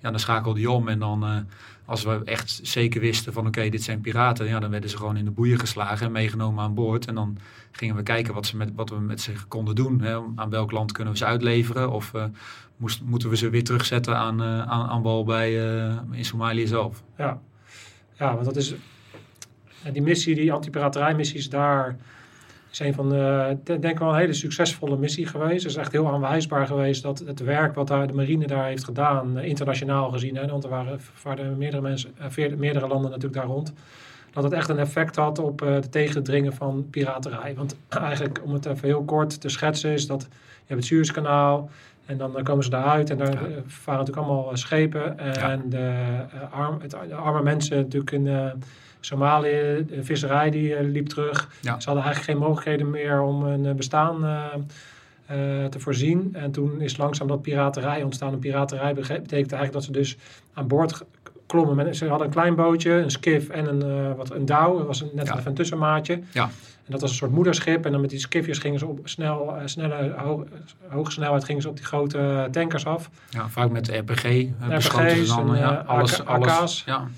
[0.00, 0.88] ja, dan schakelde je om.
[0.88, 1.36] En dan, eh,
[1.84, 5.16] als we echt zeker wisten van oké, dit zijn piraten, ja, dan werden ze gewoon
[5.16, 7.06] in de boeien geslagen en meegenomen aan boord.
[7.06, 7.36] En dan
[7.72, 10.00] gingen we kijken wat, ze met, wat we met ze konden doen.
[10.00, 10.18] Hè.
[10.34, 11.90] Aan welk land kunnen we ze uitleveren?
[11.90, 12.12] Of
[12.76, 15.54] moest, moeten we ze weer terugzetten aan, aan, aan wal bij,
[16.10, 17.02] in Somalië zelf?
[17.16, 17.40] Ja.
[18.12, 18.74] ja, want dat is
[19.92, 21.96] die missie, die antipiraterijmissies daar
[22.72, 25.62] is een van de, denk ik wel een hele succesvolle missie geweest.
[25.62, 28.84] Het is echt heel aanwijsbaar geweest dat het werk wat daar de marine daar heeft
[28.84, 33.40] gedaan, eh, internationaal gezien, hè, want er waren, waren meerdere, mensen, eh, meerdere landen natuurlijk
[33.40, 33.72] daar rond,
[34.32, 37.54] dat het echt een effect had op uh, de tegendringen van piraterij.
[37.54, 40.28] Want eigenlijk, om het even heel kort te schetsen, is dat je
[40.66, 41.70] hebt het Suezkanaal
[42.06, 45.18] en dan komen ze daaruit en daar varen natuurlijk allemaal schepen.
[45.18, 45.94] En de,
[46.50, 48.26] arm, het, de arme mensen natuurlijk in
[49.04, 51.48] Somalië, de visserij die eh, liep terug.
[51.60, 56.30] Ze hadden eigenlijk geen mogelijkheden meer om een eh, bestaan uh, te voorzien.
[56.32, 58.32] En toen is langzaam dat piraterij ontstaan.
[58.32, 60.16] En piraterij betekent eigenlijk dat ze dus
[60.52, 61.04] aan boord
[61.52, 61.94] klommen.
[61.94, 64.78] Ze hadden een klein bootje, een skiff en een, uh, wat, een douw.
[64.78, 66.20] Dat was een, net even een tussenmaatje.
[66.32, 66.42] Ja.
[66.84, 67.84] En dat was een soort moederschip.
[67.84, 70.14] En dan met die skifjes gingen ze op snel, uh, snelle,
[70.88, 73.10] hoge snelheid gingen ze op die grote tankers af.
[73.30, 74.24] Ja, vaak met de RPG.
[74.68, 76.82] RPG's en, ja, alles, alles.
[76.86, 77.08] Ja.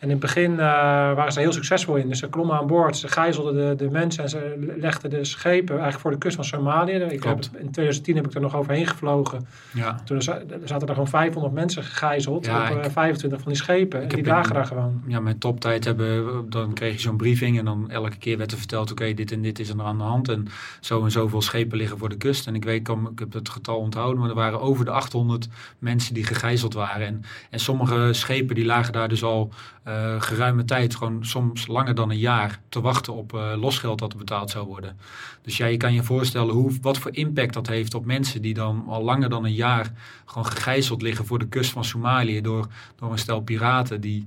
[0.00, 2.08] En in het begin uh, waren ze heel succesvol in.
[2.08, 5.74] Dus ze klommen aan boord, ze gijzelden de, de mensen en ze legden de schepen
[5.74, 6.92] eigenlijk voor de kust van Somalië.
[6.92, 9.46] Ik heb, in 2010 heb ik er nog overheen gevlogen.
[9.72, 10.00] Ja.
[10.04, 14.02] Toen zaten er gewoon 500 mensen gegijzeld op 25 eh, van die schepen.
[14.02, 15.02] En die lagen daar gewoon.
[15.06, 18.58] Ja, mijn toptijd hebben, dan kreeg je zo'n briefing en dan elke keer werd er
[18.58, 20.28] verteld, oké, dit en dit is er aan de hand.
[20.28, 20.48] En
[20.80, 22.46] zo en zoveel schepen liggen voor de kust.
[22.46, 26.14] En ik weet, ik heb het getal onthouden, maar er waren over de 800 mensen
[26.14, 27.06] die gegijzeld waren.
[27.06, 29.52] En, en sommige schepen die lagen daar dus al
[29.89, 34.12] uh, geruime tijd, gewoon soms langer dan een jaar, te wachten op uh, losgeld dat
[34.12, 34.96] er betaald zou worden.
[35.42, 38.54] Dus ja, je kan je voorstellen hoe, wat voor impact dat heeft op mensen die
[38.54, 39.92] dan al langer dan een jaar
[40.24, 44.00] gewoon gegijzeld liggen voor de kust van Somalië door, door een stel piraten.
[44.00, 44.26] Die,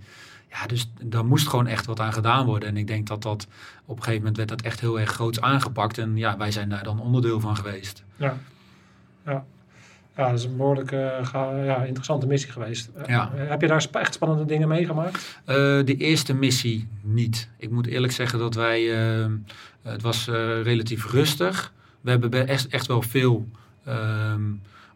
[0.50, 2.70] ja, dus daar moest gewoon echt wat aan gedaan worden.
[2.70, 3.48] En ik denk dat dat
[3.86, 5.98] op een gegeven moment werd dat echt heel erg groot aangepakt.
[5.98, 8.04] En ja, wij zijn daar dan onderdeel van geweest.
[8.16, 8.38] Ja,
[9.26, 9.46] ja.
[10.16, 11.32] Ja, dat is een behoorlijk uh,
[11.66, 12.90] ja, interessante missie geweest.
[12.96, 13.32] Eh, ja.
[13.34, 15.40] heb je daar echt spannende dingen meegemaakt?
[15.46, 17.50] Uh, de eerste missie niet.
[17.58, 18.82] Ik moet eerlijk zeggen dat wij...
[19.82, 20.28] het was
[20.64, 21.74] relatief rustig.
[22.02, 23.48] We hebben echt, echt wel veel
[23.86, 24.42] ehm,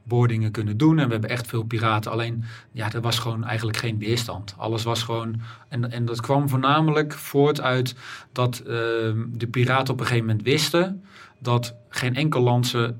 [0.04, 1.00] boordingen kunnen doen.
[1.00, 2.12] En we hebben echt veel piraten.
[2.12, 4.56] Alleen, ja, er was gewoon eigenlijk geen weerstand.
[4.58, 5.42] Alles was gewoon...
[5.68, 7.96] En, en dat kwam voornamelijk voort uit
[8.32, 11.04] dat ehm, de piraten op een gegeven moment wisten...
[11.40, 12.94] dat geen enkel land ze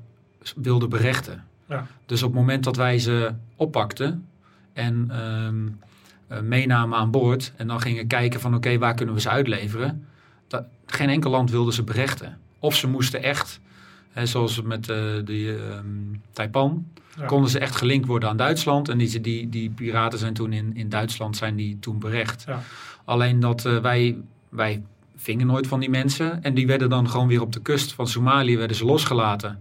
[0.56, 1.47] wilde berechten.
[2.08, 4.26] Dus op het moment dat wij ze oppakten
[4.72, 5.78] en um,
[6.42, 10.06] meenamen aan boord en dan gingen kijken van oké, waar kunnen we ze uitleveren?
[10.46, 12.38] Dat, geen enkel land wilde ze berechten.
[12.58, 13.60] Of ze moesten echt,
[14.10, 16.86] hè, zoals met uh, de um, Taipan,
[17.26, 18.88] konden ze echt gelinkt worden aan Duitsland.
[18.88, 22.44] En die, die, die piraten zijn toen in, in Duitsland zijn die toen berecht.
[22.46, 22.62] Ja.
[23.04, 24.16] Alleen dat uh, wij,
[24.48, 24.82] wij
[25.16, 26.42] vingen nooit van die mensen.
[26.42, 29.60] En die werden dan gewoon weer op de kust van Somalië werden ze losgelaten.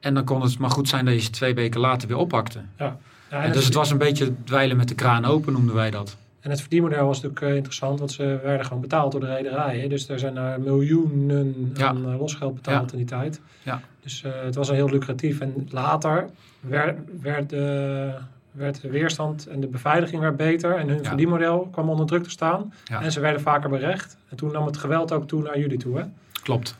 [0.00, 2.60] En dan kon het maar goed zijn dat je ze twee weken later weer oppakte.
[2.78, 2.96] Ja.
[3.30, 6.16] ja dus het was een beetje dweilen met de kraan open, noemden wij dat.
[6.40, 9.88] En het verdienmodel was natuurlijk uh, interessant, want ze werden gewoon betaald door de rederijen.
[9.88, 13.40] Dus er zijn er miljoenen aan uh, losgeld betaald in die tijd.
[13.62, 13.80] Ja.
[14.02, 15.40] Dus uh, het was al heel lucratief.
[15.40, 16.28] En later
[16.60, 17.50] werd, werd,
[18.50, 20.76] werd, de weerstand en de beveiliging werd beter.
[20.76, 22.72] En hun verdienmodel kwam onder druk te staan.
[23.00, 24.16] En ze werden vaker berecht.
[24.28, 26.04] En toen nam het geweld ook toe naar jullie toe, hè?
[26.42, 26.78] Klopt.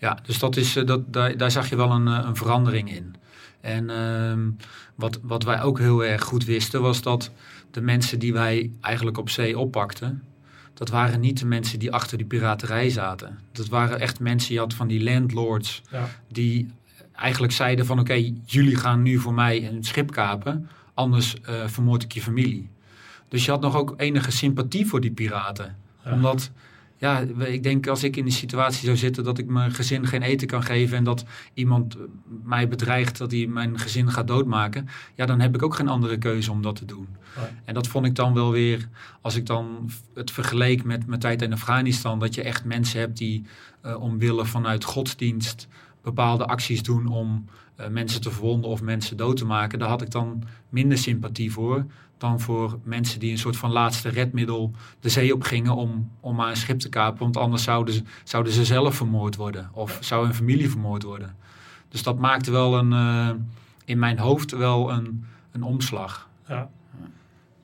[0.00, 2.94] Ja, dus dat is, eh, dat, daar, daar zag je wel een, eh, een verandering
[2.94, 3.14] in.
[3.60, 7.30] En uh, wat, wat wij ook heel erg goed wisten was dat
[7.70, 10.22] de mensen die wij eigenlijk op zee oppakten,
[10.74, 13.38] dat waren niet de mensen die achter die piraterij zaten.
[13.52, 16.08] Dat waren echt mensen, je had van die landlords, ja.
[16.28, 16.70] die
[17.12, 22.02] eigenlijk zeiden van oké, jullie gaan nu voor mij een schip kapen, anders uh, vermoord
[22.02, 22.70] ik je familie.
[23.28, 25.76] Dus je had nog ook enige sympathie voor die piraten.
[26.04, 26.50] Omdat
[26.98, 30.22] ja, ik denk als ik in die situatie zou zitten dat ik mijn gezin geen
[30.22, 31.96] eten kan geven en dat iemand
[32.44, 36.18] mij bedreigt dat hij mijn gezin gaat doodmaken, ja, dan heb ik ook geen andere
[36.18, 37.08] keuze om dat te doen.
[37.64, 38.88] En dat vond ik dan wel weer,
[39.20, 43.16] als ik dan het vergeleek met mijn tijd in Afghanistan, dat je echt mensen hebt
[43.16, 43.44] die
[43.86, 45.68] uh, omwille vanuit godsdienst
[46.02, 47.44] bepaalde acties doen om
[47.80, 51.52] uh, mensen te verwonden of mensen dood te maken, daar had ik dan minder sympathie
[51.52, 51.86] voor
[52.18, 56.34] dan voor mensen die een soort van laatste redmiddel de zee op gingen om, om
[56.34, 57.18] maar een schip te kapen.
[57.18, 61.36] Want anders zouden ze, zouden ze zelf vermoord worden of zou hun familie vermoord worden.
[61.88, 63.30] Dus dat maakte wel een, uh,
[63.84, 66.28] in mijn hoofd wel een, een omslag.
[66.48, 66.68] Ja.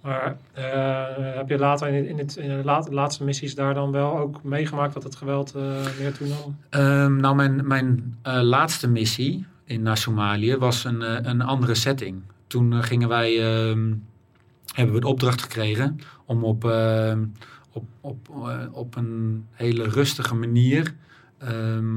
[0.01, 4.19] Maar uh, heb je later in, in, het, in de laatste missies daar dan wel
[4.19, 5.63] ook meegemaakt dat het geweld uh,
[5.99, 6.57] meer toenam?
[6.71, 12.23] Um, nou, mijn, mijn laatste missie in, naar Somalië was een, eh, een andere setting.
[12.47, 13.93] Toen eh, gingen wij, ehm,
[14.75, 17.25] hebben we de opdracht gekregen om op, ehm,
[17.73, 20.95] op, op, eh, op een hele rustige manier
[21.39, 21.97] ehm,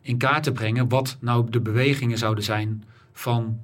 [0.00, 3.60] in kaart te brengen wat nou de bewegingen zouden zijn van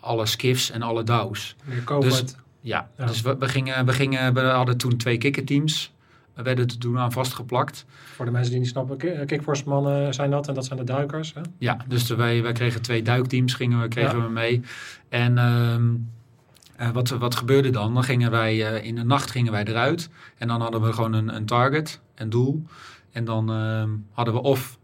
[0.00, 1.56] alle skiffs en alle douws.
[1.64, 2.36] Weer COVID.
[2.60, 3.06] Ja, Ja.
[3.06, 5.92] dus we, we, gingen, we, gingen, we hadden toen twee kikkerteams.
[6.34, 7.84] We werden er toen aan vastgeplakt.
[8.14, 10.84] Voor de mensen die niet snappen, ki- kickforce mannen zijn dat en dat zijn de
[10.84, 11.34] duikers.
[11.34, 11.40] Hè?
[11.58, 14.24] Ja, dus wij, wij kregen twee duikteams gingen we, kregen Ja.
[14.24, 14.60] we mee.
[15.08, 15.84] En ehm,
[16.84, 17.94] eh, wat, wat gebeurde dan?
[17.94, 20.10] Dan gingen wij eh, in de nacht gingen wij eruit.
[20.38, 22.66] En dan hadden we gewoon een, een target, een doel.
[23.12, 24.78] En dan ehm, hadden we of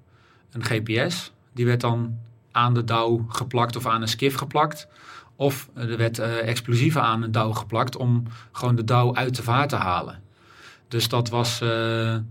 [0.50, 1.32] een GPS.
[1.52, 2.18] Die werd dan
[2.52, 4.88] aan de douw geplakt of aan een skiff geplakt.
[5.36, 9.42] Of er werd eh, explosieven aan een douw geplakt om gewoon de douw uit de
[9.42, 10.22] vaart te halen.
[10.88, 11.58] Dus dat was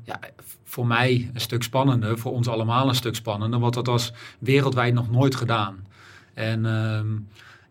[0.04, 0.20] ja,
[0.64, 4.94] voor mij een stuk spannender, voor ons allemaal een stuk spannender, want dat was wereldwijd
[4.94, 5.86] nog nooit gedaan.
[6.34, 7.08] En ehm,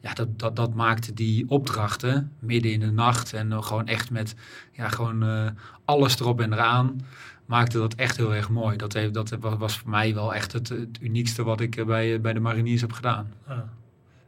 [0.01, 4.11] ja, dat, dat, dat maakte die opdrachten midden in de nacht en eh, gewoon echt
[4.11, 4.35] met
[4.73, 5.47] ja, gewoon, eh,
[5.85, 7.01] alles erop en eraan,
[7.49, 8.77] maakte dat echt heel erg mooi.
[8.77, 12.21] Dat, heeft, dat was voor mij wel echt het, het uniekste wat ik eh, bij,
[12.21, 13.33] bij de mariniers heb gedaan.
[13.49, 13.69] Ja,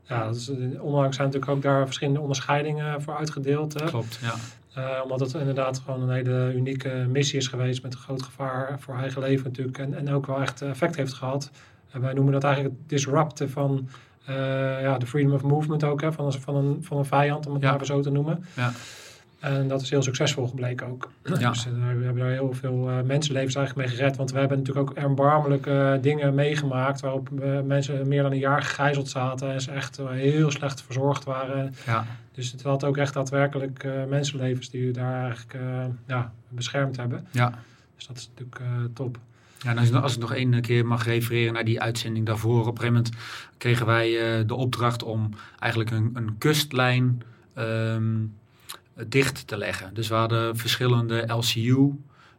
[0.03, 3.81] ja eh, onlangs zijn natuurlijk ook daar verschillende onderscheidingen voor uitgedeeld.
[3.81, 3.87] Hè?
[3.87, 4.35] Klopt, ja.
[4.75, 8.81] Eh, omdat het inderdaad gewoon een hele unieke missie is geweest met een groot gevaar
[8.81, 9.79] voor eigen leven natuurlijk.
[9.79, 11.51] En, en ook wel echt effect heeft gehad.
[11.91, 13.95] En wij noemen dat eigenlijk het disrupten van eh,
[14.83, 16.01] ja, de freedom of movement ook.
[16.01, 17.77] Hè, van, een, van, een, van een vijand, om het Ja.
[17.77, 18.45] maar zo te noemen.
[18.57, 18.73] Ja.
[19.41, 21.11] En dat is heel succesvol gebleken ook.
[21.39, 21.51] Ja.
[21.51, 24.17] Dus eh, we hebben daar heel veel eh, mensenlevens eigenlijk mee gered.
[24.17, 27.01] Want we hebben natuurlijk ook erbarmelijke dingen meegemaakt.
[27.01, 29.53] Waarop eh, mensen meer dan een jaar gegijzeld zaten.
[29.53, 31.75] En ze echt eh, heel slecht verzorgd waren.
[31.87, 32.05] ja.
[32.35, 36.97] Dus het had ook echt daadwerkelijk eh, mensenlevens die we daar eigenlijk eh, ja, beschermd
[36.97, 37.27] hebben.
[37.31, 37.53] ja.
[37.97, 39.19] Dus dat is natuurlijk eh, top.
[39.63, 42.67] Ja, als, ik- nog één keer mag refereren naar die uitzending daarvoor.
[42.67, 43.11] Op een
[43.59, 47.23] kregen wij eh, de opdracht om eigenlijk een, een kustlijn
[47.55, 48.17] ehm,
[49.09, 49.95] dicht te leggen.
[49.95, 51.91] Dus we hadden verschillende LCU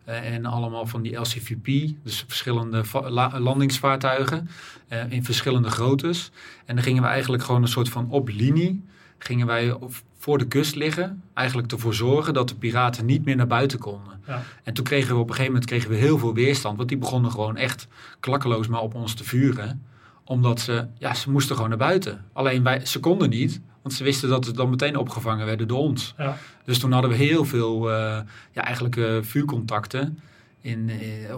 [0.03, 1.65] eh, en allemaal van die LCVP.
[2.03, 4.49] Dus verschillende va- la- landingsvaartuigen
[4.88, 6.31] eh, in verschillende groottes.
[6.65, 8.84] En dan gingen we eigenlijk gewoon een soort van op linie
[9.17, 9.75] gingen wij
[10.21, 11.23] voor de kust liggen.
[11.34, 14.21] Eigenlijk ervoor zorgen dat de piraten niet meer naar buiten konden.
[14.27, 14.43] Ja.
[14.63, 16.77] En toen kregen we op een gegeven moment kregen we heel veel weerstand.
[16.77, 17.88] Want die begonnen gewoon echt
[18.19, 19.86] klakkeloos maar op ons te vuren.
[20.23, 22.25] Omdat ze, ja, ze moesten gewoon naar buiten.
[22.34, 23.62] Alleen wij, ze konden niet.
[23.81, 26.13] Want ze wisten dat ze dan meteen opgevangen werden door ons.
[26.17, 26.38] Ja.
[26.65, 28.19] Dus toen hadden we heel veel, eh,
[28.51, 30.19] ja, eigenlijk eh, vuurcontacten.
[30.62, 31.36] In, eh,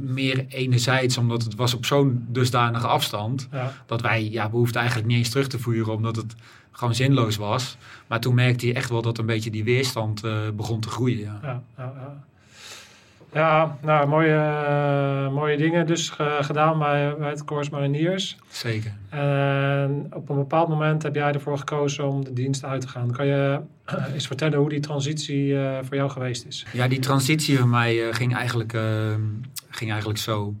[0.00, 3.48] meer enerzijds, omdat het was op zo'n dusdanige afstand.
[3.52, 3.72] Ja.
[3.86, 5.94] Dat wij, ja, we hoefden eigenlijk niet eens terug te vuren.
[5.94, 6.34] Omdat het
[6.72, 7.76] gewoon zinloos was.
[8.06, 11.18] Maar toen merkte je echt wel dat een beetje die weerstand eh, begon te groeien.
[11.18, 11.38] Ja.
[11.42, 12.24] Ja, ja, ja.
[13.32, 18.36] ja nou, mooie, eh, mooie dingen dus ge- gedaan bij, bij het Corps Mariniers.
[18.48, 18.92] Zeker.
[19.08, 23.10] En op een bepaald moment heb jij ervoor gekozen om de dienst uit te gaan.
[23.10, 26.66] Kan je eh, eens vertellen hoe die transitie voor jou geweest is?
[26.72, 29.14] Ja, die transitie van mij ging, eigenlijk, eh,
[29.70, 30.54] ging eigenlijk zo.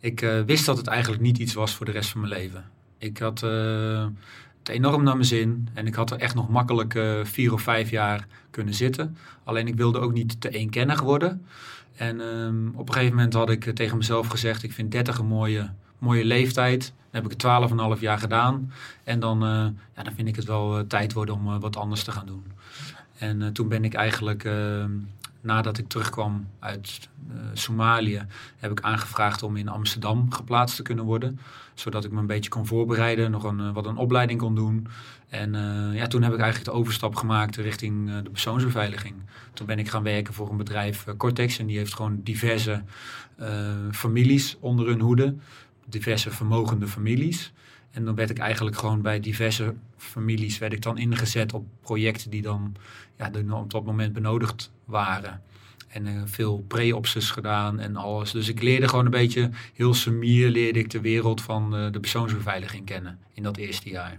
[0.00, 2.64] Ik wist dat het eigenlijk niet iets was voor de rest van mijn leven.
[2.98, 3.42] Ik had
[4.62, 7.62] het enorm naar mijn zin en ik had er echt nog makkelijk eh, vier of
[7.62, 9.16] vijf jaar kunnen zitten.
[9.44, 11.46] Alleen ik wilde ook niet te eenkennig worden.
[11.96, 15.18] En ehm, op een gegeven moment had ik eh, tegen mezelf gezegd: ik vind 30
[15.18, 16.92] een mooie, mooie leeftijd.
[17.10, 18.72] Dan heb ik het 12,5 jaar gedaan.
[19.04, 22.12] En dan, eh, ja, dan vind ik het wel tijd worden om wat anders te
[22.12, 22.44] gaan doen.
[23.18, 24.84] En toen ben ik eigenlijk, eh,
[25.42, 28.26] nadat ik terugkwam uit eh, Somalië,
[28.58, 31.38] heb ik aangevraagd om in Amsterdam geplaatst te kunnen worden.
[31.74, 34.86] Zodat ik me een beetje kon voorbereiden, nog een, eh, wat een opleiding kon doen.
[35.28, 39.14] En eh, ja, toen heb ik eigenlijk de overstap gemaakt richting de persoonsbeveiliging.
[39.54, 41.58] Toen ben ik gaan werken voor een bedrijf, Cortex.
[41.58, 42.82] En die heeft gewoon diverse
[43.90, 45.36] families onder hun hoede.
[45.86, 47.52] Diverse vermogende families.
[47.92, 52.30] En dan werd ik eigenlijk gewoon bij diverse families werd ik dan ingezet op projecten
[52.30, 52.74] die dan
[53.16, 55.42] ja, die op dat moment benodigd waren.
[55.88, 58.30] En eh, veel pre-opses gedaan en alles.
[58.30, 62.00] Dus ik leerde gewoon een beetje, heel semier leerde ik de wereld van eh, de
[62.00, 64.18] persoonsbeveiliging kennen in dat eerste jaar.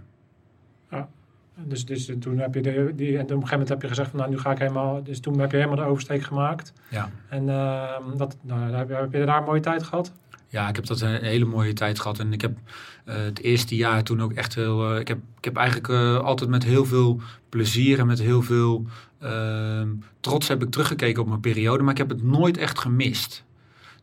[1.56, 4.10] Dus, dus toen heb je de, die, en op een gegeven moment heb je gezegd
[4.10, 6.72] van nou nu ga ik helemaal, dus toen heb je helemaal de oversteek gemaakt.
[6.88, 7.10] Ja.
[7.28, 10.12] En ehm, dat, nou, heb, je, heb je daar een mooie tijd gehad?
[10.48, 12.18] Ja, ik heb dat een hele mooie tijd gehad.
[12.18, 12.58] En ik heb
[13.04, 14.92] eh, het eerste jaar toen ook echt heel.
[14.92, 18.42] eh, ik, heb, ik heb eigenlijk eh, altijd met heel veel plezier en met heel
[18.42, 18.86] veel
[19.18, 19.88] ehm,
[20.20, 21.82] trots heb ik teruggekeken op mijn periode.
[21.82, 23.44] Maar ik heb het nooit echt gemist.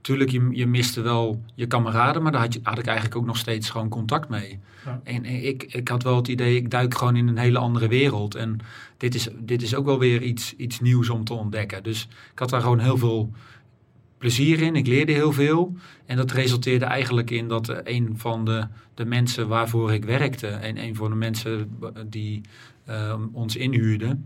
[0.02, 3.26] Tuurlijk, je, je miste wel je kameraden, maar daar had, je, had ik eigenlijk ook
[3.26, 4.60] nog steeds gewoon contact mee.
[4.86, 5.02] Ja.
[5.04, 7.88] En, en ik, ik had wel het idee, ik duik gewoon in een hele andere
[7.88, 8.36] wereld.
[8.36, 8.60] En
[8.98, 11.84] dit is, dit is ook wel weer iets, iets nieuws om te ontdekken.
[11.84, 13.32] Dus ik had daar gewoon heel veel
[14.22, 14.76] plezier in.
[14.76, 15.76] Ik leerde heel veel.
[16.06, 20.48] En dat resulteerde eigenlijk in dat een van de, de mensen waarvoor ik werkte...
[20.48, 22.42] en een van de mensen die
[22.90, 24.26] uh, ons inhuurden...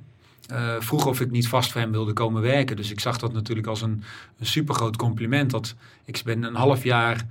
[0.51, 2.75] Uh, vroeg of ik niet vast voor hem wilde komen werken.
[2.75, 4.03] Dus ik zag dat natuurlijk als een,
[4.39, 5.51] een supergroot compliment.
[5.51, 7.25] Dat ik ben een half jaar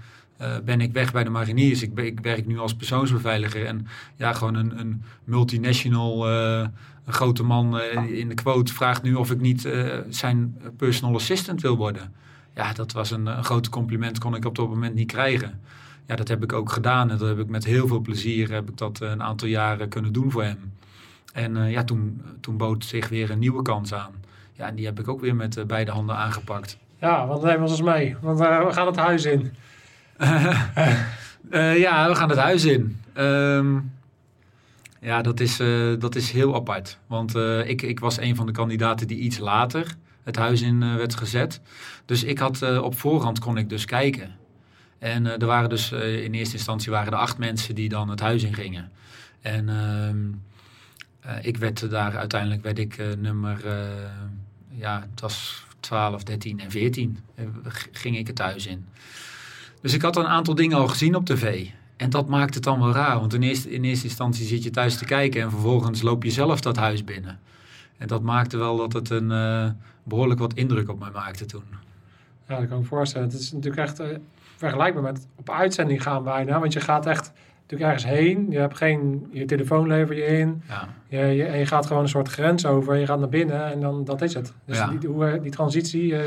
[0.64, 1.82] ben ik weg bij de mariniers.
[1.82, 3.66] Ik, ik, werk nu als persoonsbeveiliger.
[3.66, 6.72] En ja, gewoon een, een multinational, een
[7.06, 9.68] grote man in de quote vraagt nu of ik niet
[10.08, 12.12] zijn personal assistant wil worden.
[12.54, 15.60] Ja, dat was een, een grote compliment, kon ik op dat moment niet krijgen.
[16.06, 18.68] Ja, dat heb ik ook gedaan en dat heb ik met heel veel plezier heb
[18.68, 20.72] ik dat een aantal jaren kunnen doen voor hem.
[21.32, 24.12] En uh, ja, toen, toen bood zich weer een nieuwe kans aan.
[24.52, 26.78] Ja, en die heb ik ook weer met uh, beide handen aangepakt.
[26.98, 28.16] Ja, wat nemen we ons mee?
[28.20, 29.52] Want uh, we gaan het huis in.
[31.84, 33.00] ja, we gaan het huis in.
[33.16, 33.92] Um,
[35.00, 35.56] ja, dat is,
[35.98, 36.98] dat is heel apart.
[37.06, 41.14] Want ik, ik was een van de kandidaten die iets later het huis in werd
[41.14, 41.60] gezet.
[42.04, 44.36] Dus ik had op voorhand kon ik dus kijken.
[44.98, 48.42] En er waren dus in eerste instantie waren er acht mensen die dan het huis
[48.42, 48.90] in gingen.
[49.40, 53.60] En ehm, ik werd daar uiteindelijk werd ik nummer,
[54.70, 57.18] ja, het was 12, 13 en 14
[57.92, 58.86] ging ik het thuis in.
[59.80, 61.66] Dus ik had een aantal dingen al gezien op tv.
[61.96, 64.70] En dat maakt het dan wel raar, want in eerste, in eerste instantie zit je
[64.70, 67.38] thuis te kijken en vervolgens loop je zelf dat huis binnen.
[67.96, 69.30] En dat maakte wel dat het een
[70.04, 71.64] behoorlijk wat indruk op mij maakte toen.
[72.48, 73.28] Ja, dat kan ik me voorstellen.
[73.28, 74.02] Het is natuurlijk echt
[74.56, 78.46] vergelijkbaar met op uitzending gaan bijna, want je gaat echt natuurlijk ergens heen.
[78.50, 80.62] Je hebt geen, je telefoon lever je in.
[80.68, 80.88] Ja.
[81.08, 82.96] Je, je, en je gaat gewoon een soort grens over.
[82.96, 84.52] Je gaat naar binnen en dan dat is het.
[84.64, 84.86] Dus ja.
[84.86, 86.06] die, hoe, die transitie.
[86.06, 86.18] Uh,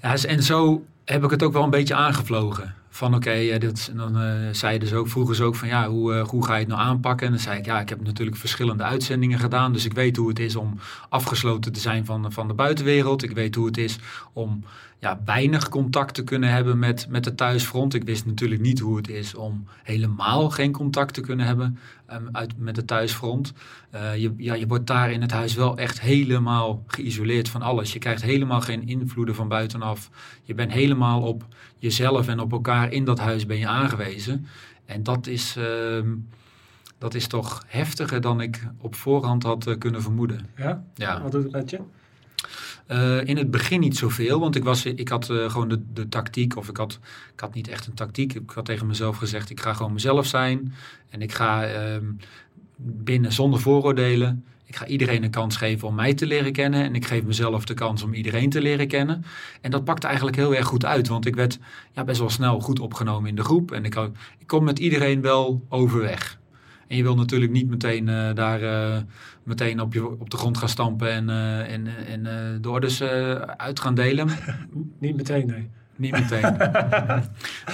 [0.00, 0.14] ja.
[0.14, 2.74] ja, en zo heb ik het ook wel een beetje aangevlogen.
[2.98, 6.28] Van oké, okay, dan uh, zeiden ze ook, vroegen ze ook van ja, hoe, uh,
[6.28, 7.26] hoe ga je het nou aanpakken?
[7.26, 9.72] En dan zei ik ja, ik heb natuurlijk verschillende uitzendingen gedaan.
[9.72, 13.22] Dus ik weet hoe het is om afgesloten te zijn van, van de buitenwereld.
[13.22, 13.98] Ik weet hoe het is
[14.32, 14.64] om
[15.00, 17.94] ja, weinig contact te kunnen hebben met, met de thuisfront.
[17.94, 21.78] Ik wist natuurlijk niet hoe het is om helemaal geen contact te kunnen hebben
[22.12, 23.52] um, uit, met de thuisfront.
[23.94, 27.92] Uh, je, ja, je wordt daar in het huis wel echt helemaal geïsoleerd van alles.
[27.92, 30.10] Je krijgt helemaal geen invloeden van buitenaf.
[30.42, 31.46] Je bent helemaal op
[31.78, 34.46] jezelf en op elkaar in dat huis ben je aangewezen.
[34.84, 36.00] En dat is, uh,
[36.98, 40.46] dat is toch heftiger dan ik op voorhand had uh, kunnen vermoeden.
[40.56, 40.84] Ja?
[40.94, 41.22] ja?
[41.22, 41.80] Wat doet het met je?
[42.88, 46.08] Uh, in het begin niet zoveel, want ik, was, ik had uh, gewoon de, de
[46.08, 46.98] tactiek, of ik had,
[47.34, 48.34] ik had niet echt een tactiek.
[48.34, 50.74] Ik had tegen mezelf gezegd, ik ga gewoon mezelf zijn.
[51.10, 51.96] En ik ga uh,
[52.76, 54.44] binnen zonder vooroordelen.
[54.64, 56.84] Ik ga iedereen een kans geven om mij te leren kennen.
[56.84, 59.24] En ik geef mezelf de kans om iedereen te leren kennen.
[59.60, 61.08] En dat pakte eigenlijk heel erg goed uit.
[61.08, 61.58] Want ik werd
[61.92, 63.72] ja, best wel snel goed opgenomen in de groep.
[63.72, 63.94] En ik,
[64.38, 66.37] ik kom met iedereen wel overweg.
[66.88, 68.96] En je wil natuurlijk niet meteen uh, daar uh,
[69.42, 72.22] meteen op, je, op de grond gaan stampen en, uh, en, en
[72.62, 73.02] de orders
[73.56, 74.28] uit gaan delen.
[75.00, 75.68] niet meteen, nee.
[75.96, 76.42] Niet meteen.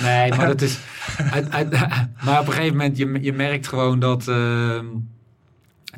[0.03, 0.81] nee, maar dat is.
[1.31, 1.70] Uit, uit,
[2.24, 4.24] maar op een gegeven moment, je, je merkt gewoon dat,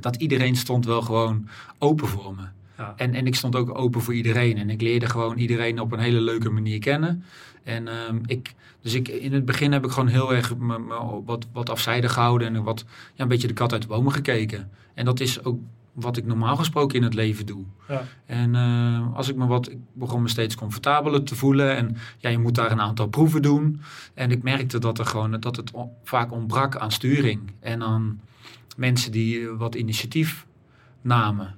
[0.01, 1.49] dat iedereen stond wel gewoon
[1.79, 2.43] open voor me.
[2.79, 2.93] Ja.
[2.97, 4.59] En, en ik stond ook open voor iedereen.
[4.59, 7.25] En ik leerde gewoon iedereen op een hele leuke manier kennen.
[7.67, 11.23] En um, ik, dus ik, in het begin heb ik gewoon heel erg me, me
[11.25, 14.71] wat, wat afzijdig gehouden en wat, ja, een beetje de kat uit de bomen gekeken.
[14.95, 15.59] En dat is ook
[15.93, 17.65] wat ik normaal gesproken in het leven doe.
[17.89, 18.03] Ja.
[18.27, 21.77] En uh, als ik me wat, ik begon me steeds comfortabeler te voelen.
[21.77, 23.81] En ja, je moet daar een aantal proeven doen.
[24.15, 25.73] En ik merkte dat er gewoon, dat het
[26.05, 27.41] vaak ontbrak aan sturing.
[27.61, 28.21] En aan
[28.77, 30.47] mensen die wat initiatief
[31.01, 31.55] namen.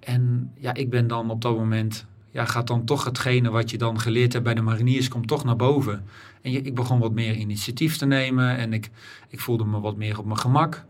[0.00, 3.78] En ja, ik ben dan op dat moment ja, gaat dan toch hetgene wat je
[3.78, 6.04] dan geleerd hebt bij de mariniers, komt toch naar boven.
[6.42, 8.90] En je, ik begon wat meer initiatief te nemen en ik,
[9.28, 10.84] ik voelde me wat meer op mijn gemak.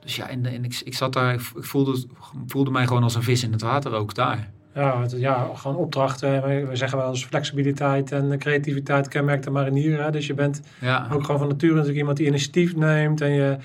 [0.00, 2.04] Dus ja, en, en ik, ik zat daar, ik voelde,
[2.46, 4.50] voelde mij gewoon als een vis in het water ook daar.
[4.74, 6.42] Ja, het, ja gewoon opdrachten.
[6.68, 10.02] We zeggen wel eens flexibiliteit en creativiteit kenmerkt de marinier.
[10.02, 10.10] Hè?
[10.10, 11.08] Dus je bent ja.
[11.12, 13.56] ook gewoon van nature natuurlijk iemand die initiatief neemt en je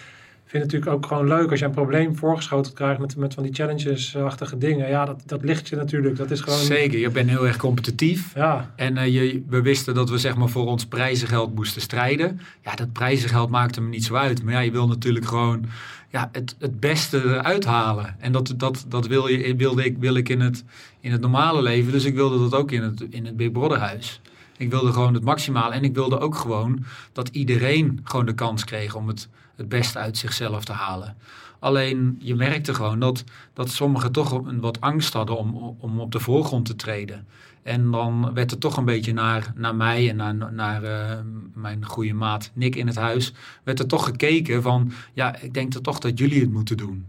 [0.52, 3.44] vind het natuurlijk ook gewoon leuk als je een probleem voorgeschoten krijgt met, met van
[3.44, 4.90] die challenges-achtige dingen.
[4.90, 6.16] Ja, dat, dat ligt je natuurlijk.
[6.16, 6.60] Dat is gewoon...
[6.60, 8.36] Zeker, je bent heel erg competitief.
[8.36, 8.72] Ja.
[8.76, 12.40] En uh, je, we wisten dat we zeg maar voor ons prijzengeld moesten strijden.
[12.64, 14.44] Ja, dat prijzengeld maakte me niet zo uit.
[14.44, 15.66] Maar ja, je wil natuurlijk gewoon
[16.10, 18.16] ja, het, het beste eruit halen.
[18.20, 20.64] En dat, dat, dat wil je, wilde ik, wil ik in het,
[21.00, 21.92] in het normale leven.
[21.92, 24.22] Dus ik wilde dat ook in het, in het Big Brother huis.
[24.58, 25.74] Ik wilde gewoon het maximale.
[25.74, 29.30] En ik wilde ook gewoon dat iedereen gewoon de kans kreeg om het
[29.62, 31.16] het beste uit zichzelf te halen.
[31.60, 36.12] Alleen je merkte gewoon dat, dat sommigen toch een wat angst hadden om, om op
[36.12, 37.28] de voorgrond te treden.
[37.64, 41.20] En dan werd er toch een beetje naar, naar mij en naar, naar uh,
[41.54, 45.74] mijn goede maat Nick in het huis, werd er toch gekeken van, ja, ik denk
[45.74, 47.08] toch dat jullie het moeten doen.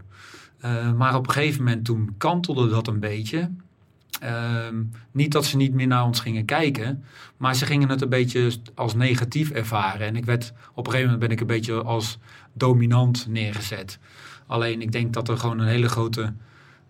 [0.65, 3.49] Uh, maar op een gegeven moment toen kantelde dat een beetje.
[4.19, 7.03] Ehm, niet dat ze niet meer naar ons gingen kijken,
[7.37, 10.07] maar ze gingen het een beetje als negatief ervaren.
[10.07, 12.19] En ik werd, op een gegeven moment ben ik een beetje als
[12.53, 13.99] dominant neergezet.
[14.47, 16.33] Alleen ik denk dat er gewoon een hele grote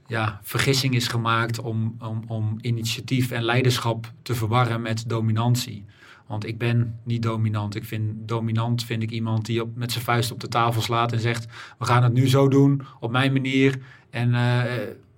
[0.07, 5.85] ja, vergissing is gemaakt om, om, om initiatief en leiderschap te verwarren met dominantie.
[6.27, 7.75] Want ik ben niet dominant.
[7.75, 11.11] Ik vind dominant vind ik iemand die op, met zijn vuist op de tafel slaat
[11.11, 11.45] en zegt:
[11.79, 13.79] we gaan het nu zo doen, op mijn manier.
[14.09, 14.63] En uh,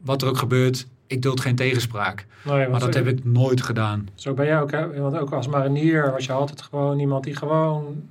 [0.02, 2.26] wat er ook gebeurt, ik duld geen tegenspraak.
[2.44, 4.08] Nee, maar dat heb ik nooit gedaan.
[4.16, 5.00] Zo ben jij ook, hè?
[5.00, 8.04] Want ook als marinier was je altijd gewoon iemand die gewoon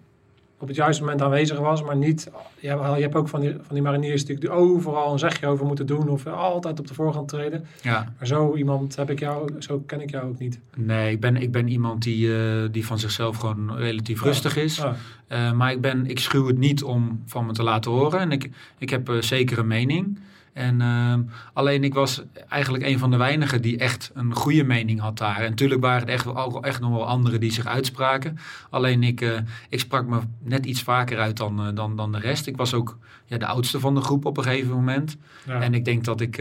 [0.65, 2.31] op het juiste moment aanwezig was, maar niet.
[2.61, 5.67] Je hebt, je hebt ook van die, van die mariniers die overal een zegje over
[5.67, 7.67] moeten doen of altijd op de voorgrond treden.
[7.83, 8.13] Ja.
[8.19, 10.59] Maar zo iemand heb ik jou, zo ken ik jou ook niet.
[10.77, 14.27] Nee, ik ben, ik ben iemand die, uh, die van zichzelf gewoon relatief ja.
[14.27, 14.77] rustig is.
[14.77, 14.97] Ja.
[15.29, 18.21] Uh, maar ik, ben, ik schuw het niet om van me te laten horen.
[18.21, 20.19] En ik, ik heb uh, zeker een mening.
[20.55, 21.15] En uh,
[21.53, 25.37] alleen ik was eigenlijk een van de weinigen die echt een goede mening had daar.
[25.37, 28.39] En natuurlijk waren er echt, ook echt nog wel anderen die zich uitspraken.
[28.71, 29.39] Alleen ik, uh,
[29.69, 32.47] ik sprak me net iets vaker uit dan, uh, dan, dan de rest.
[32.47, 35.17] Ik was ook ja, de oudste van de groep op een gegeven moment.
[35.47, 35.61] Ja.
[35.61, 36.37] En ik denk dat ik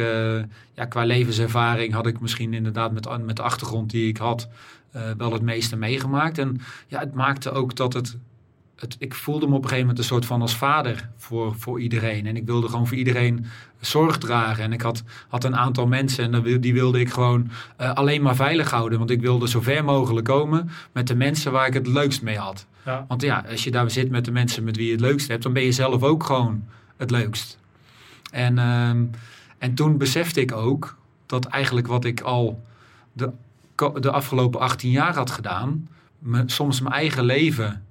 [0.73, 4.49] ja, qua levenservaring had ik misschien inderdaad met, met de achtergrond die ik had
[5.17, 6.37] wel het meeste meegemaakt.
[6.37, 8.17] En ja, het maakte ook dat het
[8.83, 11.79] het, ik voelde me op een gegeven moment een soort van als vader voor, voor
[11.79, 12.25] iedereen.
[12.25, 13.45] En ik wilde gewoon voor iedereen
[13.79, 14.63] zorg dragen.
[14.63, 17.49] En ik had, had een aantal mensen en die wilde ik gewoon
[17.81, 18.97] uh, alleen maar veilig houden.
[18.97, 22.37] Want ik wilde zo ver mogelijk komen met de mensen waar ik het leukst mee
[22.37, 22.65] had.
[22.85, 23.05] Ja.
[23.07, 25.43] Want ja, als je daar zit met de mensen met wie je het leukst hebt,
[25.43, 26.63] dan ben je zelf ook gewoon
[26.97, 27.59] het leukst.
[28.31, 28.89] En, uh,
[29.57, 32.63] en toen besefte ik ook dat eigenlijk wat ik al
[33.13, 33.31] de,
[33.99, 35.87] de afgelopen 18 jaar had gedaan,
[36.19, 37.83] me, soms mijn eigen leven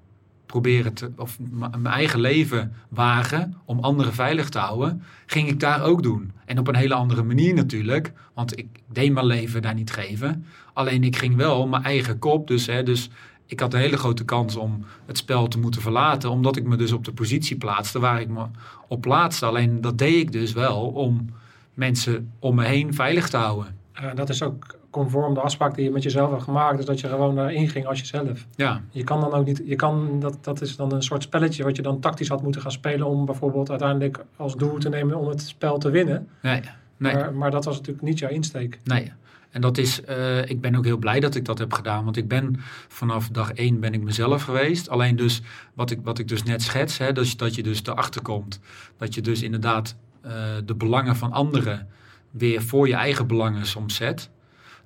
[0.52, 5.82] proberen te, of mijn eigen leven wagen om anderen veilig te houden, ging ik daar
[5.82, 6.32] ook doen.
[6.44, 10.46] En op een hele andere manier natuurlijk, want ik deed mijn leven daar niet geven.
[10.72, 13.10] Alleen ik ging wel mijn eigen kop, dus, hè, dus
[13.46, 16.76] ik had een hele grote kans om het spel te moeten verlaten, omdat ik me
[16.76, 18.44] dus op de positie plaatste waar ik me
[18.88, 19.46] op plaatste.
[19.46, 21.26] Alleen dat deed ik dus wel om
[21.74, 23.76] mensen om me heen veilig te houden.
[24.02, 27.00] Uh, dat is ook conform de afspraak die je met jezelf hebt gemaakt, is dat
[27.00, 28.46] je gewoon daarin ging als jezelf.
[28.54, 28.82] Ja.
[28.90, 31.76] Je kan dan ook niet, je kan, dat, dat is dan een soort spelletje wat
[31.76, 35.28] je dan tactisch had moeten gaan spelen om bijvoorbeeld uiteindelijk als doel te nemen om
[35.28, 36.28] het spel te winnen.
[36.42, 36.60] Nee.
[36.96, 37.14] nee.
[37.14, 38.78] Maar, maar dat was natuurlijk niet jouw insteek.
[38.84, 39.12] Nee.
[39.50, 42.04] En dat is, uh, ik ben ook heel blij dat ik dat heb gedaan.
[42.04, 42.56] Want ik ben
[42.88, 44.88] vanaf dag één ben ik mezelf geweest.
[44.88, 45.42] Alleen dus,
[45.74, 48.60] wat ik, wat ik dus net schets, hè, dus dat je dus erachter komt.
[48.96, 50.32] Dat je dus inderdaad uh,
[50.64, 51.88] de belangen van anderen
[52.30, 54.30] weer voor je eigen belangen soms zet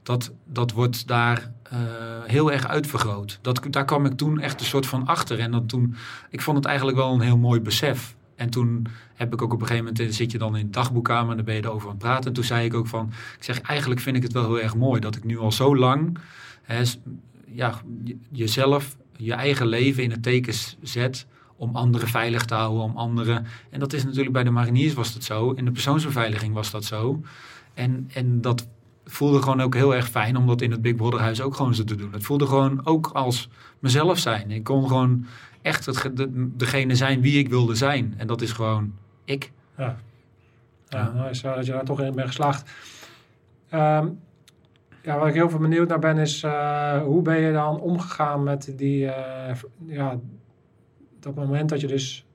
[0.06, 1.78] dat, dat wordt daar uh,
[2.26, 3.38] heel erg uitvergroot.
[3.42, 5.38] Dat, daar kwam ik toen echt een soort van achter.
[5.38, 5.94] En dat toen,
[6.30, 8.16] ik vond het eigenlijk wel een heel mooi besef.
[8.36, 11.30] En toen heb ik ook op een gegeven moment, zit je dan in de dagboekkamer
[11.30, 12.26] en dan ben je erover aan het praten.
[12.26, 14.76] En toen zei ik ook van, ik zeg eigenlijk vind ik het wel heel erg
[14.76, 16.18] mooi dat ik nu al zo lang
[16.62, 16.82] hè,
[17.46, 17.80] ja,
[18.30, 21.26] jezelf, je eigen leven in het teken zet
[21.56, 23.46] om anderen veilig te houden, om anderen...
[23.70, 26.84] En dat is natuurlijk bij de mariniers was dat zo, in de persoonsbeveiliging was dat
[26.84, 27.22] zo.
[27.74, 28.66] En, en dat
[29.06, 31.74] voelde gewoon ook heel erg fijn om dat in het Big Brother huis ook gewoon
[31.74, 32.12] zo te doen.
[32.12, 33.48] Het voelde gewoon ook als
[33.78, 34.50] mezelf zijn.
[34.50, 35.26] Ik kon gewoon
[35.62, 38.14] echt het, de, degene zijn wie ik wilde zijn.
[38.16, 38.92] En dat is gewoon
[39.24, 39.52] ik.
[39.76, 39.96] Ja,
[40.88, 41.12] ja, ja.
[41.12, 42.70] nou dat je daar toch in bent geslaagd.
[43.74, 44.18] Um,
[45.02, 48.42] ja, waar ik heel veel benieuwd naar ben is, uh, hoe ben je dan omgegaan
[48.42, 49.12] met die, uh,
[49.86, 50.18] ja,
[51.20, 52.25] dat moment dat je dus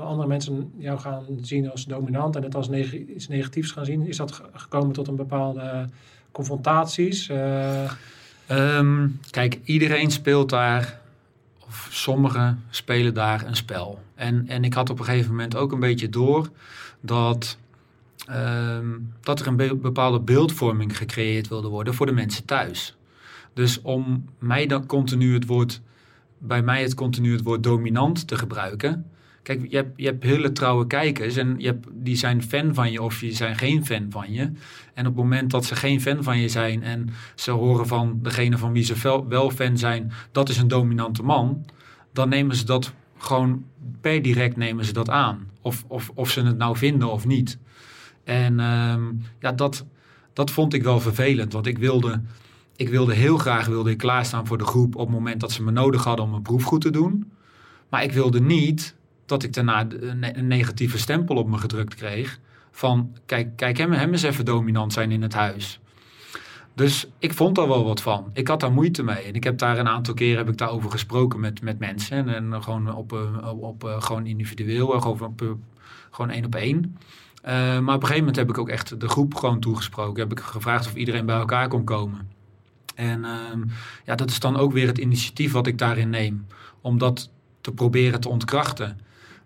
[0.00, 4.06] dat andere mensen jou gaan zien als dominant en het als iets negatiefs gaan zien.
[4.06, 5.88] Is dat gekomen tot een bepaalde
[6.32, 7.28] confrontaties?
[7.28, 7.90] Uh...
[8.50, 11.00] Um, kijk, iedereen speelt daar,
[11.66, 14.02] of sommigen spelen daar een spel.
[14.14, 16.50] En, en ik had op een gegeven moment ook een beetje door
[17.00, 17.58] dat,
[18.30, 22.96] um, dat er een be bepaalde beeldvorming gecreëerd wilde worden voor de mensen thuis.
[23.54, 25.80] Dus om mij dan continu het woord,
[26.38, 29.10] bij mij het continu het woord dominant te gebruiken,
[29.58, 33.18] Je hebt, je hebt hele trouwe kijkers en je die zijn fan van je of
[33.18, 34.42] die zijn geen fan van je.
[34.94, 38.18] En op het moment dat ze geen fan van je zijn en ze horen van
[38.22, 41.64] degene van wie ze wel fan zijn, dat is een dominante man,
[42.12, 43.64] dan nemen ze dat gewoon
[44.00, 45.48] per direct nemen ze dat aan.
[45.60, 47.58] Of, of, of ze het nou vinden of niet.
[48.24, 49.84] En um, ja, dat,
[50.32, 52.20] dat vond ik wel vervelend, want ik wilde,
[52.76, 55.62] ik wilde heel graag wilde ik klaarstaan voor de groep op het moment dat ze
[55.62, 57.32] me nodig hadden om een proef goed te doen.
[57.88, 58.94] Maar ik wilde niet
[59.30, 59.86] dat ik daarna
[60.20, 62.38] een negatieve stempel op me gedrukt kreeg.
[62.70, 65.80] Van kijk, kijk hem, hem eens even dominant zijn in het huis.
[66.74, 68.30] Dus ik vond daar wel wat van.
[68.32, 69.22] Ik had daar moeite mee.
[69.22, 72.16] En ik heb daar een aantal keren heb ik daarover gesproken met, met mensen.
[72.16, 75.56] En, en gewoon op, op, op, op gewoon individueel, gewoon, op,
[76.10, 76.96] gewoon één op één.
[77.42, 80.22] Eh, maar op een gegeven moment heb ik ook echt de groep gewoon toegesproken.
[80.22, 82.28] Heb ik gevraagd of iedereen bij elkaar kon komen.
[82.94, 83.62] En ehm,
[84.04, 86.46] ja, dat is dan ook weer het initiatief wat ik daarin neem.
[86.80, 89.00] Om dat te proberen te ontkrachten.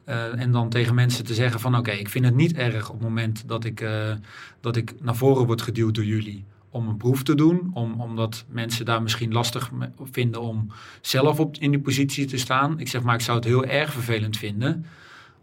[0.09, 2.95] Uh, en dan tegen mensen te zeggen van oké, ik vind het niet erg op
[2.95, 4.13] het moment dat ik, uh,
[4.61, 6.45] dat ik naar voren word geduwd door jullie.
[6.71, 9.71] Om een proef te doen, om, omdat mensen daar misschien lastig
[10.11, 12.81] vinden om zelf op, in die positie te staan.
[12.81, 14.87] Ik zeg maar, ik zou het heel erg vervelend vinden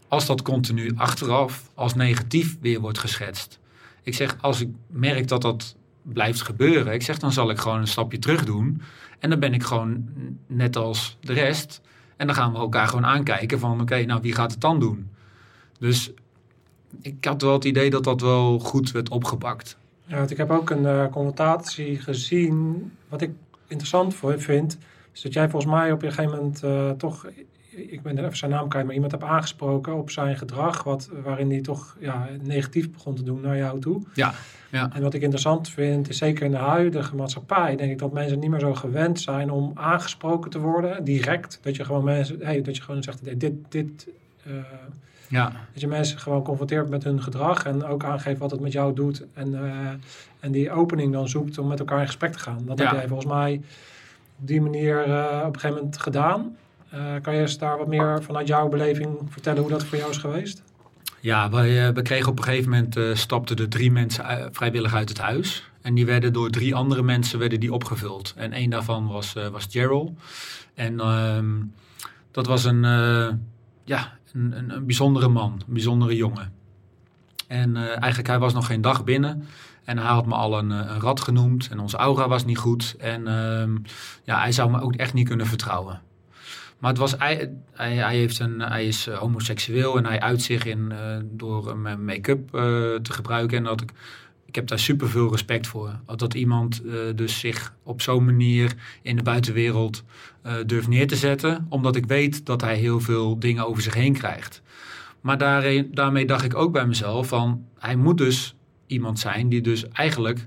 [0.08, 3.58] als dat continu achteraf als negatief weer wordt geschetst.
[4.02, 7.80] Ik zeg, als ik merk dat dat blijft gebeuren, ik zeg, dan zal ik gewoon
[7.80, 8.82] een stapje terug doen.
[9.18, 10.08] En dan ben ik gewoon
[10.46, 11.80] net als de rest.
[12.22, 15.10] En dan gaan we elkaar gewoon aankijken van, oké, nou wie gaat het dan doen?
[15.78, 16.12] Dus
[17.00, 19.76] ik had wel het idee dat dat wel goed werd opgepakt.
[20.04, 23.30] Ja, want ik heb ook een uh, connotatie gezien, wat ik
[23.66, 24.78] interessant voor vind,
[25.12, 27.26] is dat jij volgens mij op een gegeven moment uh, toch
[27.74, 31.10] ik ben er even zijn naam kwijt, maar iemand heb aangesproken op zijn gedrag, wat,
[31.22, 34.02] waarin hij toch ja, negatief begon te doen naar jou toe.
[34.14, 34.34] Ja,
[34.70, 34.90] ja.
[34.94, 38.38] En wat ik interessant vind, is zeker in de huidige maatschappij, denk ik dat mensen
[38.38, 41.58] niet meer zo gewend zijn om aangesproken te worden, direct.
[41.62, 44.08] Dat je gewoon mensen, hey, dat je gewoon zegt, dit, dit,
[44.46, 44.54] uh,
[45.28, 45.52] ja.
[45.72, 48.94] Dat je mensen gewoon confronteert met hun gedrag en ook aangeeft wat het met jou
[48.94, 49.24] doet.
[49.34, 49.88] En, uh,
[50.40, 52.62] en die opening dan zoekt om met elkaar in gesprek te gaan.
[52.64, 52.84] Dat ja.
[52.84, 53.60] heb jij volgens mij
[54.40, 56.56] op die manier uh, op een gegeven moment gedaan.
[56.94, 60.10] Uh, kan je eens daar wat meer vanuit jouw beleving vertellen hoe dat voor jou
[60.10, 60.62] is geweest?
[61.20, 64.94] Ja, wij, uh, we kregen op een gegeven moment uh, stapten er drie mensen vrijwillig
[64.94, 65.70] uit het huis.
[65.80, 68.34] En die werden door drie andere mensen werden die opgevuld.
[68.36, 70.10] En één daarvan was, was Gerald.
[70.74, 71.50] En ehm,
[72.30, 72.82] dat was een,
[73.84, 76.52] ja, een, een, een, bijzondere man, een bijzondere jongen.
[77.46, 79.46] En eigenlijk, hij was nog geen dag binnen.
[79.84, 81.68] En hij had me al een, een rat genoemd.
[81.70, 82.94] En onze aura was niet goed.
[82.98, 83.76] En ehm,
[84.24, 86.00] ja, hij zou me ook echt niet kunnen vertrouwen.
[86.82, 90.64] Maar het was, hij, hij, heeft een, hij is uh, homoseksueel en hij uit zich
[90.64, 92.60] in, uh, door mijn make-up uh,
[92.94, 93.58] te gebruiken.
[93.58, 93.92] En dat ik,
[94.44, 96.00] ik heb daar super veel respect voor.
[96.16, 96.82] Dat iemand
[97.14, 100.04] dus zich op zo'n manier in de buitenwereld
[100.66, 101.66] durft neer te zetten.
[101.68, 104.62] Omdat ik weet dat hij heel veel dingen over zich heen krijgt.
[105.20, 107.66] Maar daarin, daarmee dacht ik ook bij mezelf van...
[107.78, 108.54] Hij moet dus
[108.86, 110.46] iemand zijn die dus eigenlijk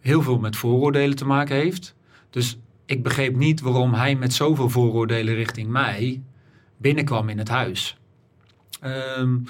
[0.00, 1.94] heel veel met vooroordelen te maken heeft.
[2.30, 6.22] Dus ik begreep niet waarom hij met zoveel vooroordelen richting mij
[6.76, 7.96] binnenkwam in het huis.
[8.84, 9.44] Um,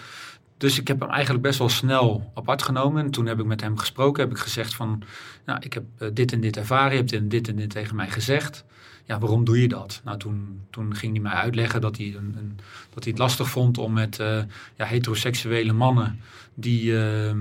[0.56, 3.04] dus ik heb hem eigenlijk best wel snel apart genomen.
[3.04, 4.22] En toen heb ik met hem gesproken.
[4.22, 5.02] Heb ik gezegd van,
[5.44, 6.90] nou, ik heb uh, dit en dit ervaren.
[6.90, 8.64] Je hebt dit en dit en dit tegen mij gezegd.
[9.04, 10.00] Ja, waarom doe je dat?
[10.04, 12.58] Nou, toen, toen ging hij mij uitleggen dat hij, een,
[12.94, 14.42] dat hij het lastig vond om met uh,
[14.76, 16.20] ja, heteroseksuele mannen...
[16.54, 17.34] die uh,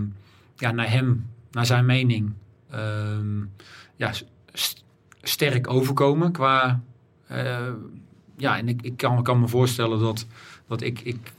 [0.55, 2.33] ja, naar hem, naar zijn mening...
[3.95, 4.11] ja,
[5.24, 6.82] sterk overkomen qua.
[7.32, 7.57] Uh,
[8.38, 10.26] ja, en ik, ik kan, kan, me voorstellen dat,
[10.67, 11.34] dat ik, ik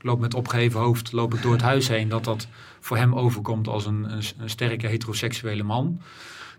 [0.00, 2.48] loop met opgeheven hoofd loop ik door het huis heen, dat dat
[2.80, 6.00] voor hem overkomt als een, een, een, sterke heteroseksuele man.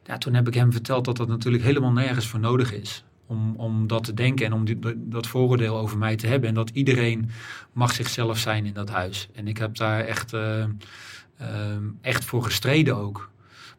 [0.04, 3.04] Ja, toen heb ik hem verteld dat dat natuurlijk helemaal nergens voor nodig is.
[3.26, 6.50] Om, om dat te denken en om die, dat vooroordeel over mij te hebben.
[6.50, 7.30] En dat iedereen
[7.72, 9.30] mag zichzelf zijn in dat huis.
[9.34, 10.64] En ik heb daar echt, uh,
[11.42, 11.48] uh,
[12.02, 13.30] echt voor gestreden ook.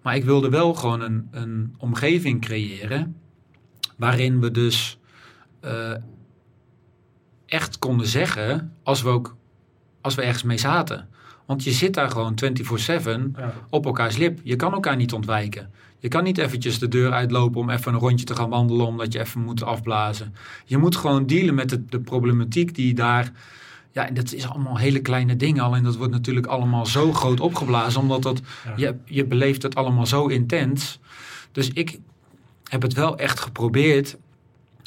[0.03, 3.17] Maar ik wilde wel gewoon een, een omgeving creëren
[3.97, 4.99] waarin we dus
[5.65, 5.95] uh,
[7.47, 9.37] echt konden zeggen als we ook
[10.01, 11.09] als we ergens mee zaten.
[11.47, 12.45] Want je zit daar gewoon 24-7
[13.37, 13.55] ja.
[13.71, 14.41] op elkaars lip.
[14.43, 15.71] Je kan elkaar niet ontwijken.
[15.99, 19.13] Je kan niet eventjes de deur uitlopen om even een rondje te gaan wandelen omdat
[19.13, 20.35] je even moet afblazen.
[20.65, 23.33] Je moet gewoon dealen met de, de problematiek die daar
[23.93, 25.63] ja, en dat is allemaal hele kleine dingen.
[25.63, 28.01] Alleen dat wordt natuurlijk allemaal zo groot opgeblazen.
[28.01, 28.73] Omdat dat, ja.
[28.77, 30.99] je, je beleeft het allemaal zo intens.
[31.53, 31.99] Dus ik
[32.69, 34.17] heb het wel echt geprobeerd.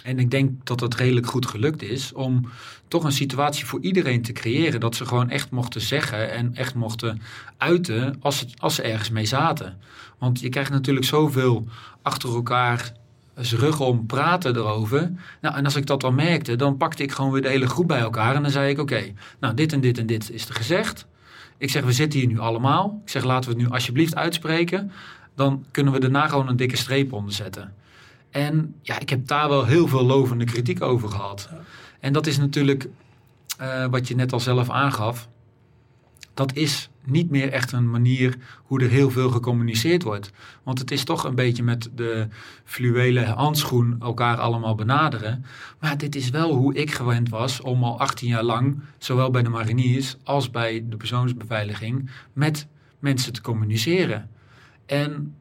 [0.03, 2.13] En ik denk dat het redelijk goed gelukt is.
[2.13, 2.49] Om
[2.87, 4.79] toch een situatie voor iedereen te creëren.
[4.79, 7.21] Dat ze gewoon echt mochten zeggen en echt mochten
[7.57, 9.79] uiten als ze, als ze ergens mee zaten.
[10.17, 11.67] Want je krijgt natuurlijk zoveel
[12.01, 12.93] achter elkaar
[13.35, 15.11] zijn rug om, praten erover.
[15.41, 17.87] Nou, en als ik dat dan merkte, dan pakte ik gewoon weer de hele groep
[17.87, 18.35] bij elkaar.
[18.35, 21.07] En dan zei ik, oké, nou dit en dit en dit is er gezegd.
[21.57, 23.01] Ik zeg, we zitten hier nu allemaal.
[23.03, 24.91] Ik zeg, laten we het nu alsjeblieft uitspreken.
[25.35, 27.73] Dan kunnen we daarna gewoon een dikke streep onder zetten.
[28.31, 31.49] En ja, ik heb daar wel heel veel lovende kritiek over gehad.
[31.99, 32.87] En dat is natuurlijk,
[33.61, 35.27] uh, wat je net al zelf aangaf,
[36.33, 40.31] dat is niet meer echt een manier hoe er heel veel gecommuniceerd wordt.
[40.63, 42.27] Want het is toch een beetje met de
[42.63, 45.45] fluwelen handschoen elkaar allemaal benaderen.
[45.79, 49.43] Maar dit is wel hoe ik gewend was om al 18 jaar lang, zowel bij
[49.43, 52.67] de mariniers als bij de persoonsbeveiliging, met
[52.99, 54.29] mensen te communiceren.
[54.85, 55.35] En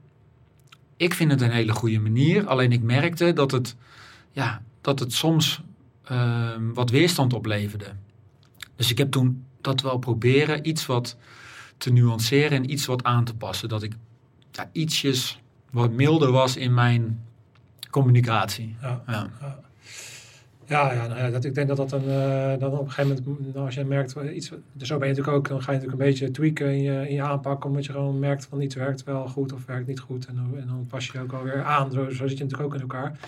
[0.97, 2.47] ik vind het een hele goede manier.
[2.47, 3.76] Alleen ik merkte dat het,
[4.32, 5.62] ja, dat het soms
[6.12, 7.93] uh, wat weerstand opleverde.
[8.76, 10.68] Dus ik heb toen dat wel proberen.
[10.68, 11.16] Iets wat
[11.76, 13.68] te nuanceren en iets wat aan te passen.
[13.68, 13.92] Dat ik
[14.52, 15.40] ja, ietsjes
[15.70, 17.24] wat milder was in mijn
[17.90, 18.76] communicatie.
[18.80, 19.02] Ja.
[19.06, 19.28] Ja.
[20.66, 23.22] Ja, ja, nou ja dat, ik denk dat dat een, eh, dan op een gegeven
[23.26, 25.78] moment, nou, als je merkt, iets, dus zo ben je natuurlijk ook, dan ga je
[25.78, 28.74] natuurlijk een beetje tweaken in je, in je aanpak, omdat je gewoon merkt van iets
[28.74, 30.26] werkt wel goed of werkt niet goed.
[30.26, 32.74] En, dan- en dan pas je ook alweer aan, zo, zo zit je natuurlijk ook
[32.74, 33.18] in elkaar.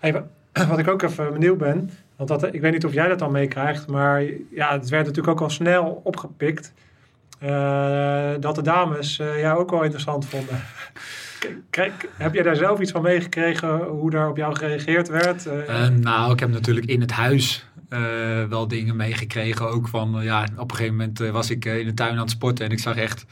[0.00, 0.26] Wa-
[0.68, 3.32] wat ik ook even benieuwd ben, want dat, ik weet niet of jij dat dan
[3.32, 6.72] meekrijgt, maar ja, het werd natuurlijk ook al snel opgepikt.
[7.38, 10.62] eh, dat de dames eh, jou ook wel interessant vonden.
[11.70, 15.46] Kijk, heb jij daar zelf iets van meegekregen hoe daar op jou gereageerd werd?
[15.46, 17.66] Eh, Eh, nou, ik heb natuurlijk in het huis
[18.48, 19.68] wel dingen meegekregen.
[19.68, 22.64] Ook van, ja, op een gegeven moment was ik in de tuin aan het sporten
[22.64, 23.24] en ik zag echt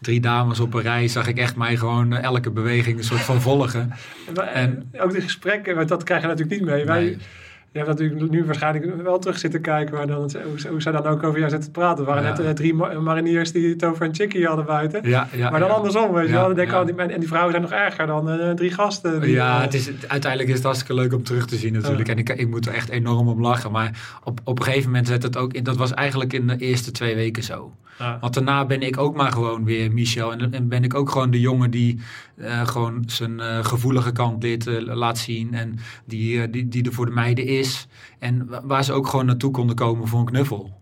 [0.00, 1.08] drie dames op een rij.
[1.08, 3.92] Zag ik echt mij gewoon eh, elke beweging een soort van volgen.
[4.34, 6.84] Maar, En- eh, ook de gesprekken, want dat krijg je natuurlijk niet mee.
[6.84, 7.04] Wij,
[7.72, 11.06] je hebt natuurlijk nu waarschijnlijk wel terug zitten kijken waar dan, hoe, hoe zij dan
[11.06, 11.98] ook over jou zitten te praten.
[11.98, 12.28] Er waren Ja.
[12.28, 15.08] net eh, drie ma- mariniers die het over een chickie hadden buiten.
[15.08, 16.46] Ja, ja, maar dan andersom, weet je wel.
[16.46, 19.20] Dan denk ik, oh, die, en die vrouwen zijn nog erger dan drie gasten.
[19.20, 22.08] die, Ja, het is, uiteindelijk is het hartstikke leuk om terug te zien natuurlijk.
[22.08, 23.70] En ik, ik moet er echt enorm om lachen.
[23.72, 25.64] Maar op, op een gegeven moment werd het ook...
[25.64, 27.72] Dat was eigenlijk in de eerste twee weken zo.
[28.20, 30.32] Want daarna ben ik ook maar gewoon weer Michel.
[30.32, 32.00] En, en ben ik ook gewoon de jongen die
[32.36, 35.54] eh, gewoon zijn eh, gevoelige kant dit eh, laat zien.
[35.54, 37.86] En die, die, die er voor de meiden is.
[38.18, 40.80] En wa- waar ze ook gewoon naartoe konden komen voor een knuffel.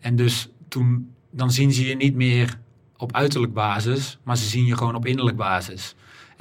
[0.00, 2.58] En dus toen, dan zien ze je niet meer
[2.96, 4.18] op uiterlijk basis.
[4.22, 5.94] Maar ze zien je gewoon op innerlijk basis.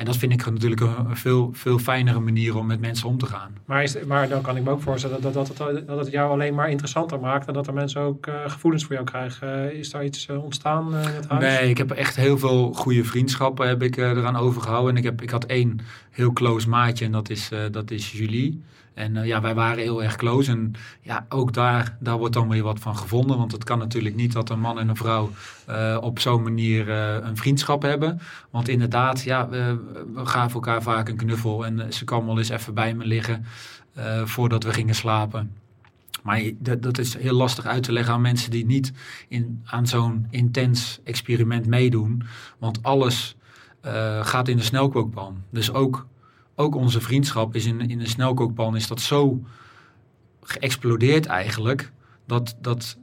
[0.03, 3.25] En dat vind ik natuurlijk een, veel, veel fijnere manier om met mensen om te
[3.25, 3.57] gaan.
[3.65, 6.11] Maar, is, maar dan kan ik me ook voorstellen dat, dat, dat, het, dat het
[6.11, 7.47] jou alleen maar interessanter maakt.
[7.47, 9.69] En dat er mensen ook eh, gevoelens voor jou krijgen.
[9.69, 11.43] Eh, is daar iets eh, ontstaan in het huis?
[11.43, 14.91] Nee, ik heb echt heel veel goede vriendschappen heb ik, eraan overgehouden.
[14.91, 15.79] En ik, heb, ik had één
[16.09, 18.61] heel close maatje en dat is, dat is Julie.
[18.93, 20.51] En eh, ja, wij waren heel erg close.
[20.51, 23.37] En ja, ook daar, daar wordt dan weer wat van gevonden.
[23.37, 25.31] Want het kan natuurlijk niet dat een man en een vrouw
[25.65, 28.19] eh, op zo'n manier eh, een vriendschap hebben.
[28.49, 29.79] Want inderdaad, ja, we,
[30.13, 31.65] we gaven elkaar vaak een knuffel.
[31.65, 33.45] En ze kwam wel eens even bij me liggen
[34.23, 35.51] voordat we gingen slapen.
[36.23, 38.91] Maar dat, dat is heel lastig uit te leggen aan mensen die niet
[39.27, 42.23] in, aan zo'n intens experiment meedoen.
[42.57, 43.35] Want alles
[44.21, 45.43] gaat in de snelkookpan.
[45.49, 46.07] Dus ook,
[46.55, 49.43] ook onze vriendschap is in, in de snelkookpan is dat zo
[50.41, 51.91] geëxplodeerd eigenlijk.
[52.25, 52.97] Dat, dat,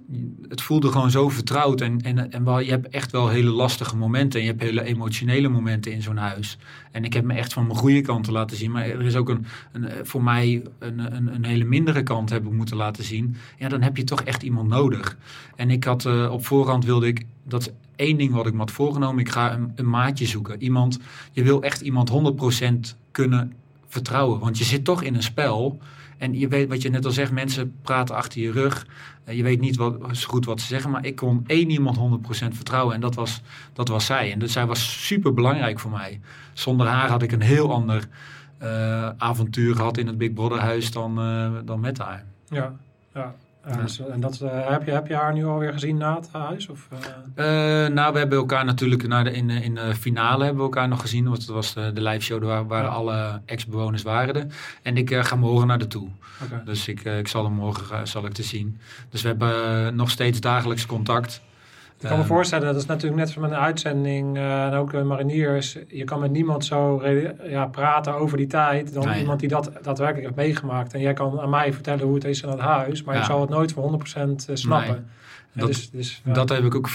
[0.48, 1.80] het voelde gewoon zo vertrouwd.
[1.80, 4.40] En, en, en wel, je hebt echt wel hele lastige momenten.
[4.40, 6.58] En je hebt hele emotionele momenten in zo'n huis.
[6.90, 8.70] En ik heb me echt van mijn goede kanten laten zien.
[8.70, 12.30] Maar er is ook een, een, eh, voor mij een, een, een hele mindere kant
[12.30, 13.36] heb ik moeten laten zien.
[13.58, 15.18] Ja, dan heb je toch echt iemand nodig.
[15.56, 17.26] En ik had eh, op voorhand wilde ik...
[17.42, 19.20] Dat is één ding wat ik me had voorgenomen.
[19.20, 20.62] Ik ga een, een maatje zoeken.
[20.62, 20.98] Iemand,
[21.32, 22.10] je wil echt iemand
[22.92, 23.52] 100% kunnen
[23.88, 24.40] vertrouwen.
[24.40, 25.78] Want je zit toch in een spel...
[26.20, 28.86] En je weet wat je net al zegt, mensen praten achter je rug.
[29.24, 31.96] Eh, Je weet niet wat, zo goed wat ze zeggen, maar ik kon één iemand
[31.96, 31.98] 100%
[32.30, 33.40] vertrouwen en dat was,
[33.72, 34.32] dat was zij.
[34.32, 36.20] En dus zij was super belangrijk voor mij.
[36.52, 38.08] Zonder haar had ik een heel ander
[38.58, 42.24] eh, avontuur gehad in het Big Brother huis dan, eh, dan met haar.
[42.48, 42.72] Ja,
[43.14, 43.34] ja.
[43.68, 46.28] Ja, dus, en dat, eh, heb, je, heb je haar nu alweer gezien na het
[46.32, 46.68] huis?
[46.68, 46.88] Of,
[47.34, 47.84] eh?
[47.84, 50.68] Eh, nou, we hebben elkaar natuurlijk naar de, in, de, in de finale hebben we
[50.70, 51.24] elkaar nog gezien.
[51.24, 52.88] Want het was de, de live show waar, waar Ja.
[52.88, 54.34] alle ex-bewoners waren.
[54.36, 54.46] er.
[54.82, 56.08] En ik eh, ga morgen naar de toe.
[56.64, 58.78] Dus ik, eh, ik zal hem morgen eh, zal ik te zien.
[59.10, 61.40] Dus we hebben eh, nog steeds dagelijks contact.
[62.00, 64.90] Ik kan me Ehm, voorstellen, dat is natuurlijk net met een uitzending eh, en ook
[64.90, 65.78] de mariniers.
[65.88, 67.02] Je kan met niemand zo
[67.48, 69.20] ja, praten over die tijd dan Nee.
[69.20, 70.94] iemand die dat daadwerkelijk heeft meegemaakt.
[70.94, 73.20] En jij kan aan mij vertellen hoe het is in het huis, maar Ja.
[73.20, 74.90] ik zal het nooit voor 100% snappen.
[74.94, 75.00] Nee.
[75.52, 76.20] Dat- dus, dus.
[76.24, 76.88] Dat heb ik ook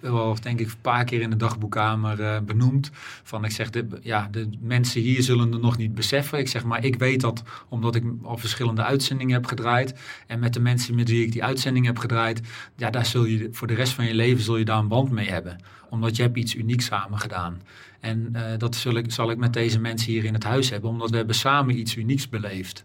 [0.00, 2.90] wel, denk ik, een paar keer in de dagboekkamer eh, benoemd.
[3.22, 6.38] Van ik zeg, de, ja, de mensen hier zullen het nog niet beseffen.
[6.38, 9.94] Ik zeg, maar ik weet dat omdat ik al verschillende uitzendingen heb gedraaid.
[10.26, 12.40] En met de mensen met wie ik die uitzending heb gedraaid.
[12.76, 15.10] Ja, daar zul je voor de rest van je leven zul je daar een band
[15.10, 15.56] mee hebben.
[15.90, 17.60] Omdat je hebt iets unieks samen gedaan.
[18.00, 20.90] En eh, dat zul ik, zal ik met deze mensen hier in het huis hebben.
[20.90, 22.84] Omdat we hebben samen iets unieks beleefd.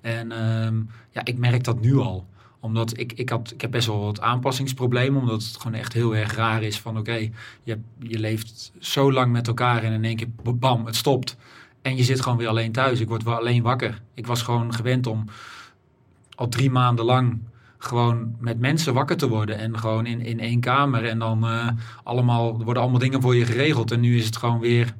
[0.00, 0.76] En ehm,
[1.10, 2.26] ja, ik merk dat nu al
[2.60, 5.20] omdat ik, ik, had, ik heb best wel wat aanpassingsproblemen.
[5.20, 7.30] Omdat het gewoon echt heel erg raar is van oké,
[7.62, 11.36] je, je leeft zo lang met elkaar en in één keer bam, het stopt.
[11.82, 13.00] En je zit gewoon weer alleen thuis.
[13.00, 14.02] Ik word wel alleen wakker.
[14.14, 15.24] Ik was gewoon gewend om
[16.34, 17.40] al drie maanden lang
[17.78, 19.58] gewoon met mensen wakker te worden.
[19.58, 21.04] En gewoon in, in één kamer.
[21.04, 21.68] En dan eh,
[22.04, 23.90] allemaal, worden allemaal dingen voor je geregeld.
[23.90, 24.94] En nu is het gewoon weer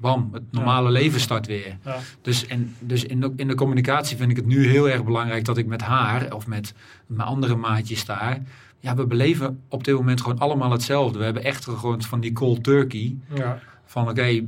[0.00, 1.76] bam, het normale leven start weer.
[1.84, 1.96] Ja.
[2.22, 5.44] Dus, en, dus in, de, in de communicatie vind ik het nu heel erg belangrijk
[5.44, 6.74] dat ik met haar of met
[7.06, 8.38] mijn andere maatjes daar.
[8.80, 11.18] Ja, we beleven op dit moment gewoon allemaal hetzelfde.
[11.18, 13.16] We hebben echt gewoon van die cold turkey.
[13.34, 13.58] Ja.
[13.84, 14.44] Van oké, het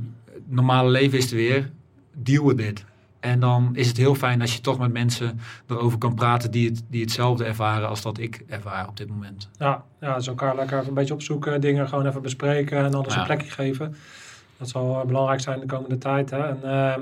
[0.47, 1.71] normale leven is er weer.
[2.13, 2.85] Deal with it.
[3.19, 6.69] En dan is het heel fijn als je toch met mensen erover kan praten die,
[6.69, 9.49] het, die hetzelfde ervaren als dat ik ervaar op dit moment.
[9.57, 13.17] Ja, ja, dus elkaar lekker even een beetje opzoeken, dingen gewoon even bespreken en Ja.
[13.17, 13.95] een plekje geven.
[14.57, 16.29] Dat zal eh, belangrijk zijn de komende tijd.
[16.29, 16.47] Hè.
[16.47, 17.01] En, ehm,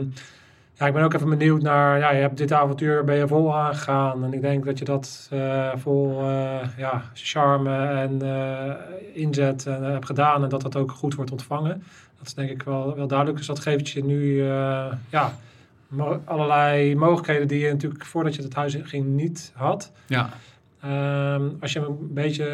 [0.74, 3.56] ja, ik ben ook even benieuwd naar, ja, je hebt dit avontuur ben je vol
[3.58, 4.24] aangegaan.
[4.24, 8.74] En ik denk dat je dat eh, vol eh, ja, charme en eh,
[9.14, 11.84] inzet hebt gedaan en dat dat ook goed wordt ontvangen.
[12.18, 13.38] Dat is denk ik wel, wel duidelijk.
[13.38, 14.44] Dus dat geeft je nu
[15.10, 15.34] ja,
[15.88, 19.92] mo- allerlei mogelijkheden die je natuurlijk voordat je het huis in ging niet had.
[20.06, 20.30] Ja,
[20.82, 22.46] Ehm, als je een beetje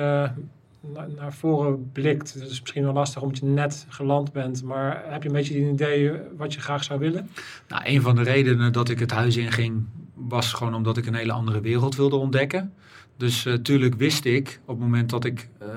[0.94, 5.04] na- naar voren blikt, het is misschien wel lastig omdat je net geland bent, maar
[5.08, 7.30] heb je een beetje een idee wat je graag zou willen?
[7.68, 11.16] Nou, een van de redenen dat ik het huis inging was gewoon omdat ik een
[11.16, 12.74] hele andere wereld wilde ontdekken.
[13.18, 15.68] Dus natuurlijk wist ik op het moment dat ik eh,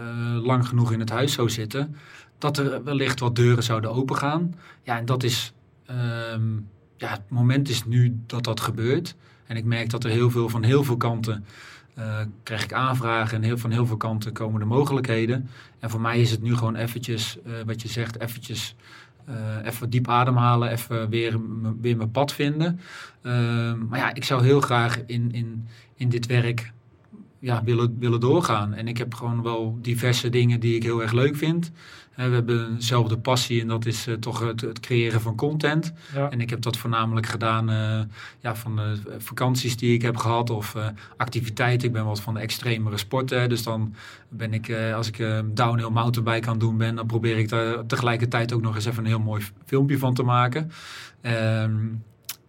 [0.42, 1.96] lang genoeg in het huis zou zitten,
[2.38, 4.54] dat er wellicht wat deuren zouden opengaan.
[4.82, 5.52] Ja, en dat is,
[5.86, 6.56] ehm,
[6.96, 9.16] ja, het moment is nu dat dat gebeurt.
[9.46, 11.44] En ik merk dat er heel veel van heel veel kanten
[11.94, 15.48] eh, krijg ik aanvragen en heel, van heel veel kanten komen de mogelijkheden.
[15.78, 18.74] En voor mij is het nu gewoon eventjes, eh, wat je zegt, eventjes
[19.24, 21.40] eh, even diep ademhalen, even weer,
[21.80, 22.80] weer mijn pad vinden.
[23.22, 26.72] Ehm, maar ja, ik zou heel graag in, in, in dit werk
[27.40, 28.74] ja, willen, willen doorgaan.
[28.74, 31.70] En ik heb gewoon wel diverse dingen die ik heel erg leuk vind.
[32.14, 35.92] Eh, we hebben eenzelfde passie en dat is eh, toch het, het creëren van content.
[36.14, 38.00] Ja, En ik heb dat voornamelijk gedaan eh,
[38.40, 40.86] ja, van de vakanties die ik heb gehad of eh,
[41.16, 41.86] activiteiten.
[41.88, 43.48] Ik ben wat van de extremere sporten.
[43.48, 43.94] Dus dan
[44.28, 47.48] ben ik, eh, als ik eh, downhill mountainbike aan het doen ben, dan probeer ik
[47.48, 50.70] daar tegelijkertijd ook nog eens even een heel mooi filmpje van te maken.
[51.20, 51.76] Ehm,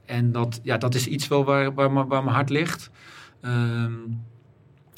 [0.06, 2.90] en dat, ja, dat is iets wel waar, waar, mijn- waar mijn hart ligt.
[3.42, 3.92] Ehm,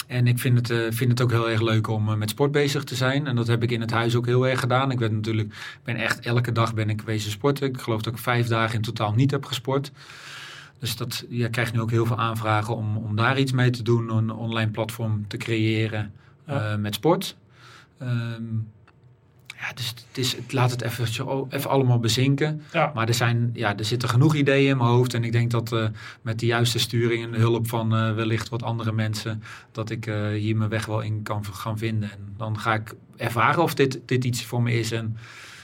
[0.07, 2.51] en ik vind het, eh, vind het ook heel erg leuk om eh, met sport
[2.51, 3.27] bezig te zijn.
[3.27, 4.91] En dat heb ik in het huis ook heel erg gedaan.
[4.91, 7.67] Ik ben natuurlijk, ben echt elke dag ben ik wezen sporten.
[7.67, 9.91] Ik geloof dat ik vijf dagen in totaal niet heb gesport.
[10.79, 13.83] Dus dat, je krijgt nu ook heel veel aanvragen om, om daar iets mee te
[13.83, 14.09] doen.
[14.09, 16.11] Een online platform te creëren
[16.47, 16.71] Ja.
[16.71, 17.35] eh, met sport.
[17.97, 18.43] Ehm,
[19.67, 21.05] ja, dus het, is, het laat het even,
[21.49, 22.61] even allemaal bezinken.
[22.71, 22.91] ja.
[22.93, 25.13] Maar er, zijn, ja, er zitten genoeg ideeën in mijn hoofd.
[25.13, 25.85] En ik denk dat eh,
[26.21, 30.07] met de juiste sturing en de hulp van eh, wellicht wat andere mensen, dat ik
[30.07, 32.11] eh, hier mijn weg wel in kan gaan vinden.
[32.11, 34.91] En dan ga ik ervaren of dit, dit iets voor me is.
[34.91, 35.17] En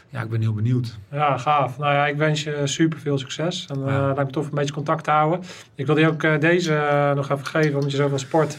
[0.10, 0.98] ja, ik ben heel benieuwd.
[1.12, 1.78] Ja, gaaf.
[1.78, 3.66] Nou ja, ik wens je super veel succes.
[3.70, 4.06] En Ja.
[4.06, 5.42] lijkt me tof om een beetje contact te houden.
[5.76, 8.58] Ik wilde je ook deze nog even geven, omdat je zoveel sport.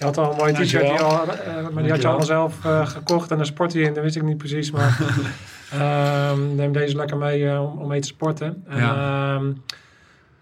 [0.00, 2.64] Je had al een mooie t-shirt, die al, eh, maar die had je allemaal zelf
[2.64, 3.30] eh, gekocht.
[3.30, 4.70] En daar sport je in, dat wist ik niet precies.
[4.70, 4.98] Maar
[5.72, 8.64] ehm, neem deze lekker mee eh, om, om mee te sporten.
[8.68, 9.40] En, ja.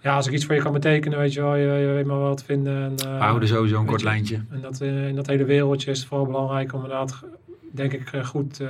[0.01, 2.19] ja, als ik iets voor je kan betekenen, weet je wel, je, je weet maar
[2.19, 2.77] wat vinden.
[2.83, 4.41] En, eh, We houden sowieso een kort je- lijntje.
[4.51, 7.23] en dat, eh, in dat hele wereldje is het vooral belangrijk om inderdaad,
[7.73, 8.69] denk ik, eh, goed eh,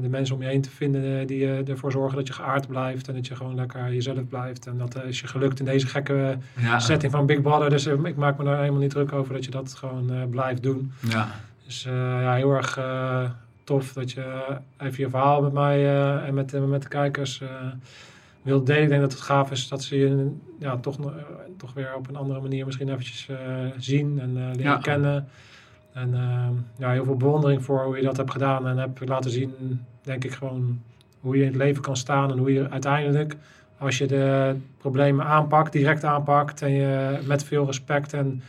[0.00, 3.08] de mensen om je heen te vinden eh, die ervoor zorgen dat je geaard blijft
[3.08, 4.66] en dat je gewoon lekker jezelf blijft.
[4.66, 7.70] En dat is je gelukt in deze gekke Ja, setting van Big Brother.
[7.70, 10.92] Dus ik maak me daar helemaal niet druk over dat je dat gewoon blijft doen.
[11.08, 11.28] ja.
[11.64, 12.80] Dus ja, heel erg
[13.64, 17.42] tof dat je even je verhaal met mij en met, met de kijkers
[18.42, 18.82] wilt delen.
[18.82, 20.98] Ik denk dat het gaaf is dat ze je ja, toch,
[21.56, 23.28] toch weer op een andere manier misschien eventjes
[23.78, 24.76] zien en leren Ja.
[24.76, 25.28] kennen.
[26.00, 28.68] En eh, ja, heel veel bewondering voor hoe je dat hebt gedaan.
[28.68, 29.54] En heb laten zien,
[30.02, 30.80] denk ik, gewoon
[31.20, 32.30] hoe je in het leven kan staan.
[32.30, 33.36] En hoe je uiteindelijk,
[33.78, 36.62] als je de problemen aanpakt, direct aanpakt.
[36.62, 38.42] En je met veel respect en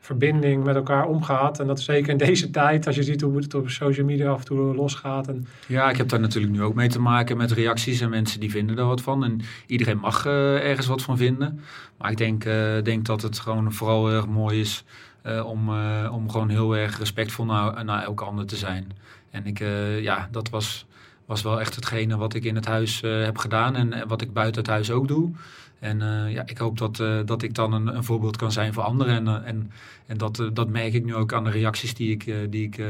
[0.00, 1.60] verbinding met elkaar omgaat.
[1.60, 4.38] En dat zeker in deze tijd, als je ziet hoe het op social media af
[4.38, 5.28] en toe losgaat.
[5.28, 8.40] En, ja, ik heb daar natuurlijk nu ook mee te maken met reacties en mensen
[8.40, 9.24] die vinden er wat van.
[9.24, 11.60] En iedereen mag eh, ergens wat van vinden.
[11.98, 14.84] Maar ik denk, eh, denk dat het gewoon vooral heel erg mooi is
[15.22, 18.92] eh, om, eh, om gewoon heel erg respectvol naar, naar elke ander te zijn.
[19.30, 20.86] En ik, eh, ja, dat was,
[21.26, 24.60] was wel echt hetgene wat ik in het huis heb gedaan en wat ik buiten
[24.60, 25.30] het huis ook doe.
[25.78, 25.98] En
[26.30, 26.96] ja, ik hoop dat,
[27.26, 29.14] dat ik dan een, een voorbeeld kan zijn voor anderen.
[29.26, 29.72] En, en,
[30.06, 32.82] en dat, dat merk ik nu ook aan de reacties die ik, die ik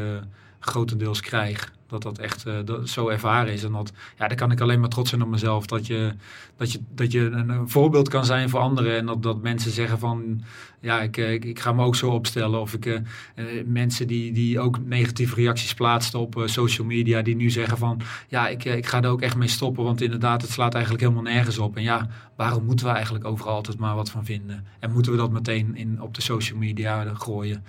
[0.58, 1.72] grotendeels krijg.
[1.88, 3.64] Dat dat echt eh, zo ervaren is.
[3.64, 5.66] En dat, ja, daar kan ik alleen maar trots zijn op mezelf.
[5.66, 6.14] Dat je,
[6.56, 8.96] dat je, dat je een, voorbeeld kan zijn voor anderen.
[8.96, 10.42] En dat, dat mensen zeggen van,
[10.80, 12.60] ja, ik, eh, ik, ga me ook zo opstellen.
[12.60, 13.00] Of ik, eh,
[13.66, 17.22] mensen die, die ook negatieve reacties plaatsten op social media.
[17.22, 19.84] Die nu zeggen van, ja, ik, ik ga er ook echt mee stoppen.
[19.84, 21.76] Want inderdaad, het slaat eigenlijk helemaal nergens op.
[21.76, 24.66] En ja, waarom moeten we eigenlijk overal altijd maar wat van vinden?
[24.78, 27.64] En moeten we dat meteen in, op de social media gooien?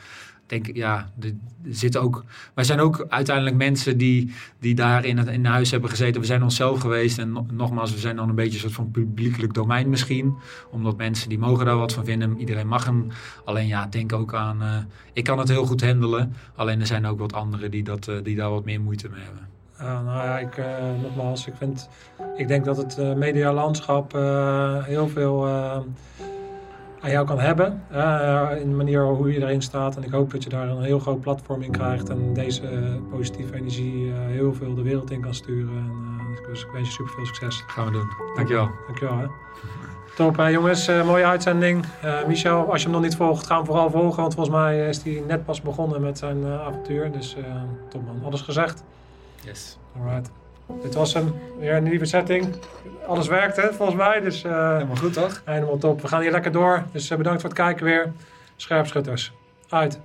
[0.49, 1.31] Denk ja, er
[1.69, 2.23] zit ook.
[2.53, 6.21] Wij zijn ook uiteindelijk mensen die, die daar in het in huis hebben gezeten.
[6.21, 7.17] We zijn onszelf geweest.
[7.17, 10.35] En no- nogmaals, we zijn dan een beetje een soort van publiekelijk domein misschien.
[10.71, 12.39] Omdat mensen die mogen daar wat van vinden.
[12.39, 13.07] Iedereen mag hem.
[13.45, 14.61] Alleen ja, denk ook aan.
[14.61, 14.77] eh,
[15.13, 16.33] ik kan het heel goed handelen.
[16.55, 19.21] Alleen er zijn ook wat anderen die, dat, eh, die daar wat meer moeite mee
[19.23, 19.47] hebben.
[20.05, 20.65] Nou ja, ik, eh,
[21.01, 21.89] nogmaals, ik, vind,
[22.37, 24.11] ik denk dat het medialandschap
[24.85, 25.47] heel veel
[27.01, 27.83] aan jou kan hebben.
[27.91, 29.95] eh, in de manier hoe je erin staat.
[29.95, 32.09] En ik hoop dat je daar een heel groot platform in krijgt.
[32.09, 32.77] En deze eh,
[33.11, 35.75] positieve energie eh, heel veel de wereld in kan sturen.
[35.77, 35.91] En,
[36.41, 37.63] eh, dus ik wens je super veel succes.
[37.67, 38.07] Gaan we doen.
[38.35, 38.69] Dankjewel.
[38.85, 39.17] Dankjewel.
[39.17, 39.25] Hè.
[40.15, 40.87] Top, hè, jongens.
[41.05, 41.85] Mooie uitzending.
[42.01, 44.21] Eh, Michel, als je hem nog niet volgt, ga hem vooral volgen.
[44.21, 47.11] Want volgens mij is hij net pas begonnen met zijn avontuur.
[47.11, 47.35] Dus
[47.89, 48.21] top man.
[48.25, 48.83] Alles gezegd?
[49.43, 49.77] Yes.
[49.99, 50.31] Alright.
[50.81, 51.33] Dit was hem.
[51.59, 52.55] Weer een nieuwe setting.
[53.07, 54.19] Alles werkte volgens mij.
[54.19, 55.41] Dus eh, Helemaal goed toch?
[55.45, 56.01] helemaal top.
[56.01, 56.83] We gaan hier lekker door.
[56.91, 58.11] Dus eh, bedankt voor het kijken weer.
[58.55, 59.31] Scherpschutters.
[59.69, 59.99] Uit.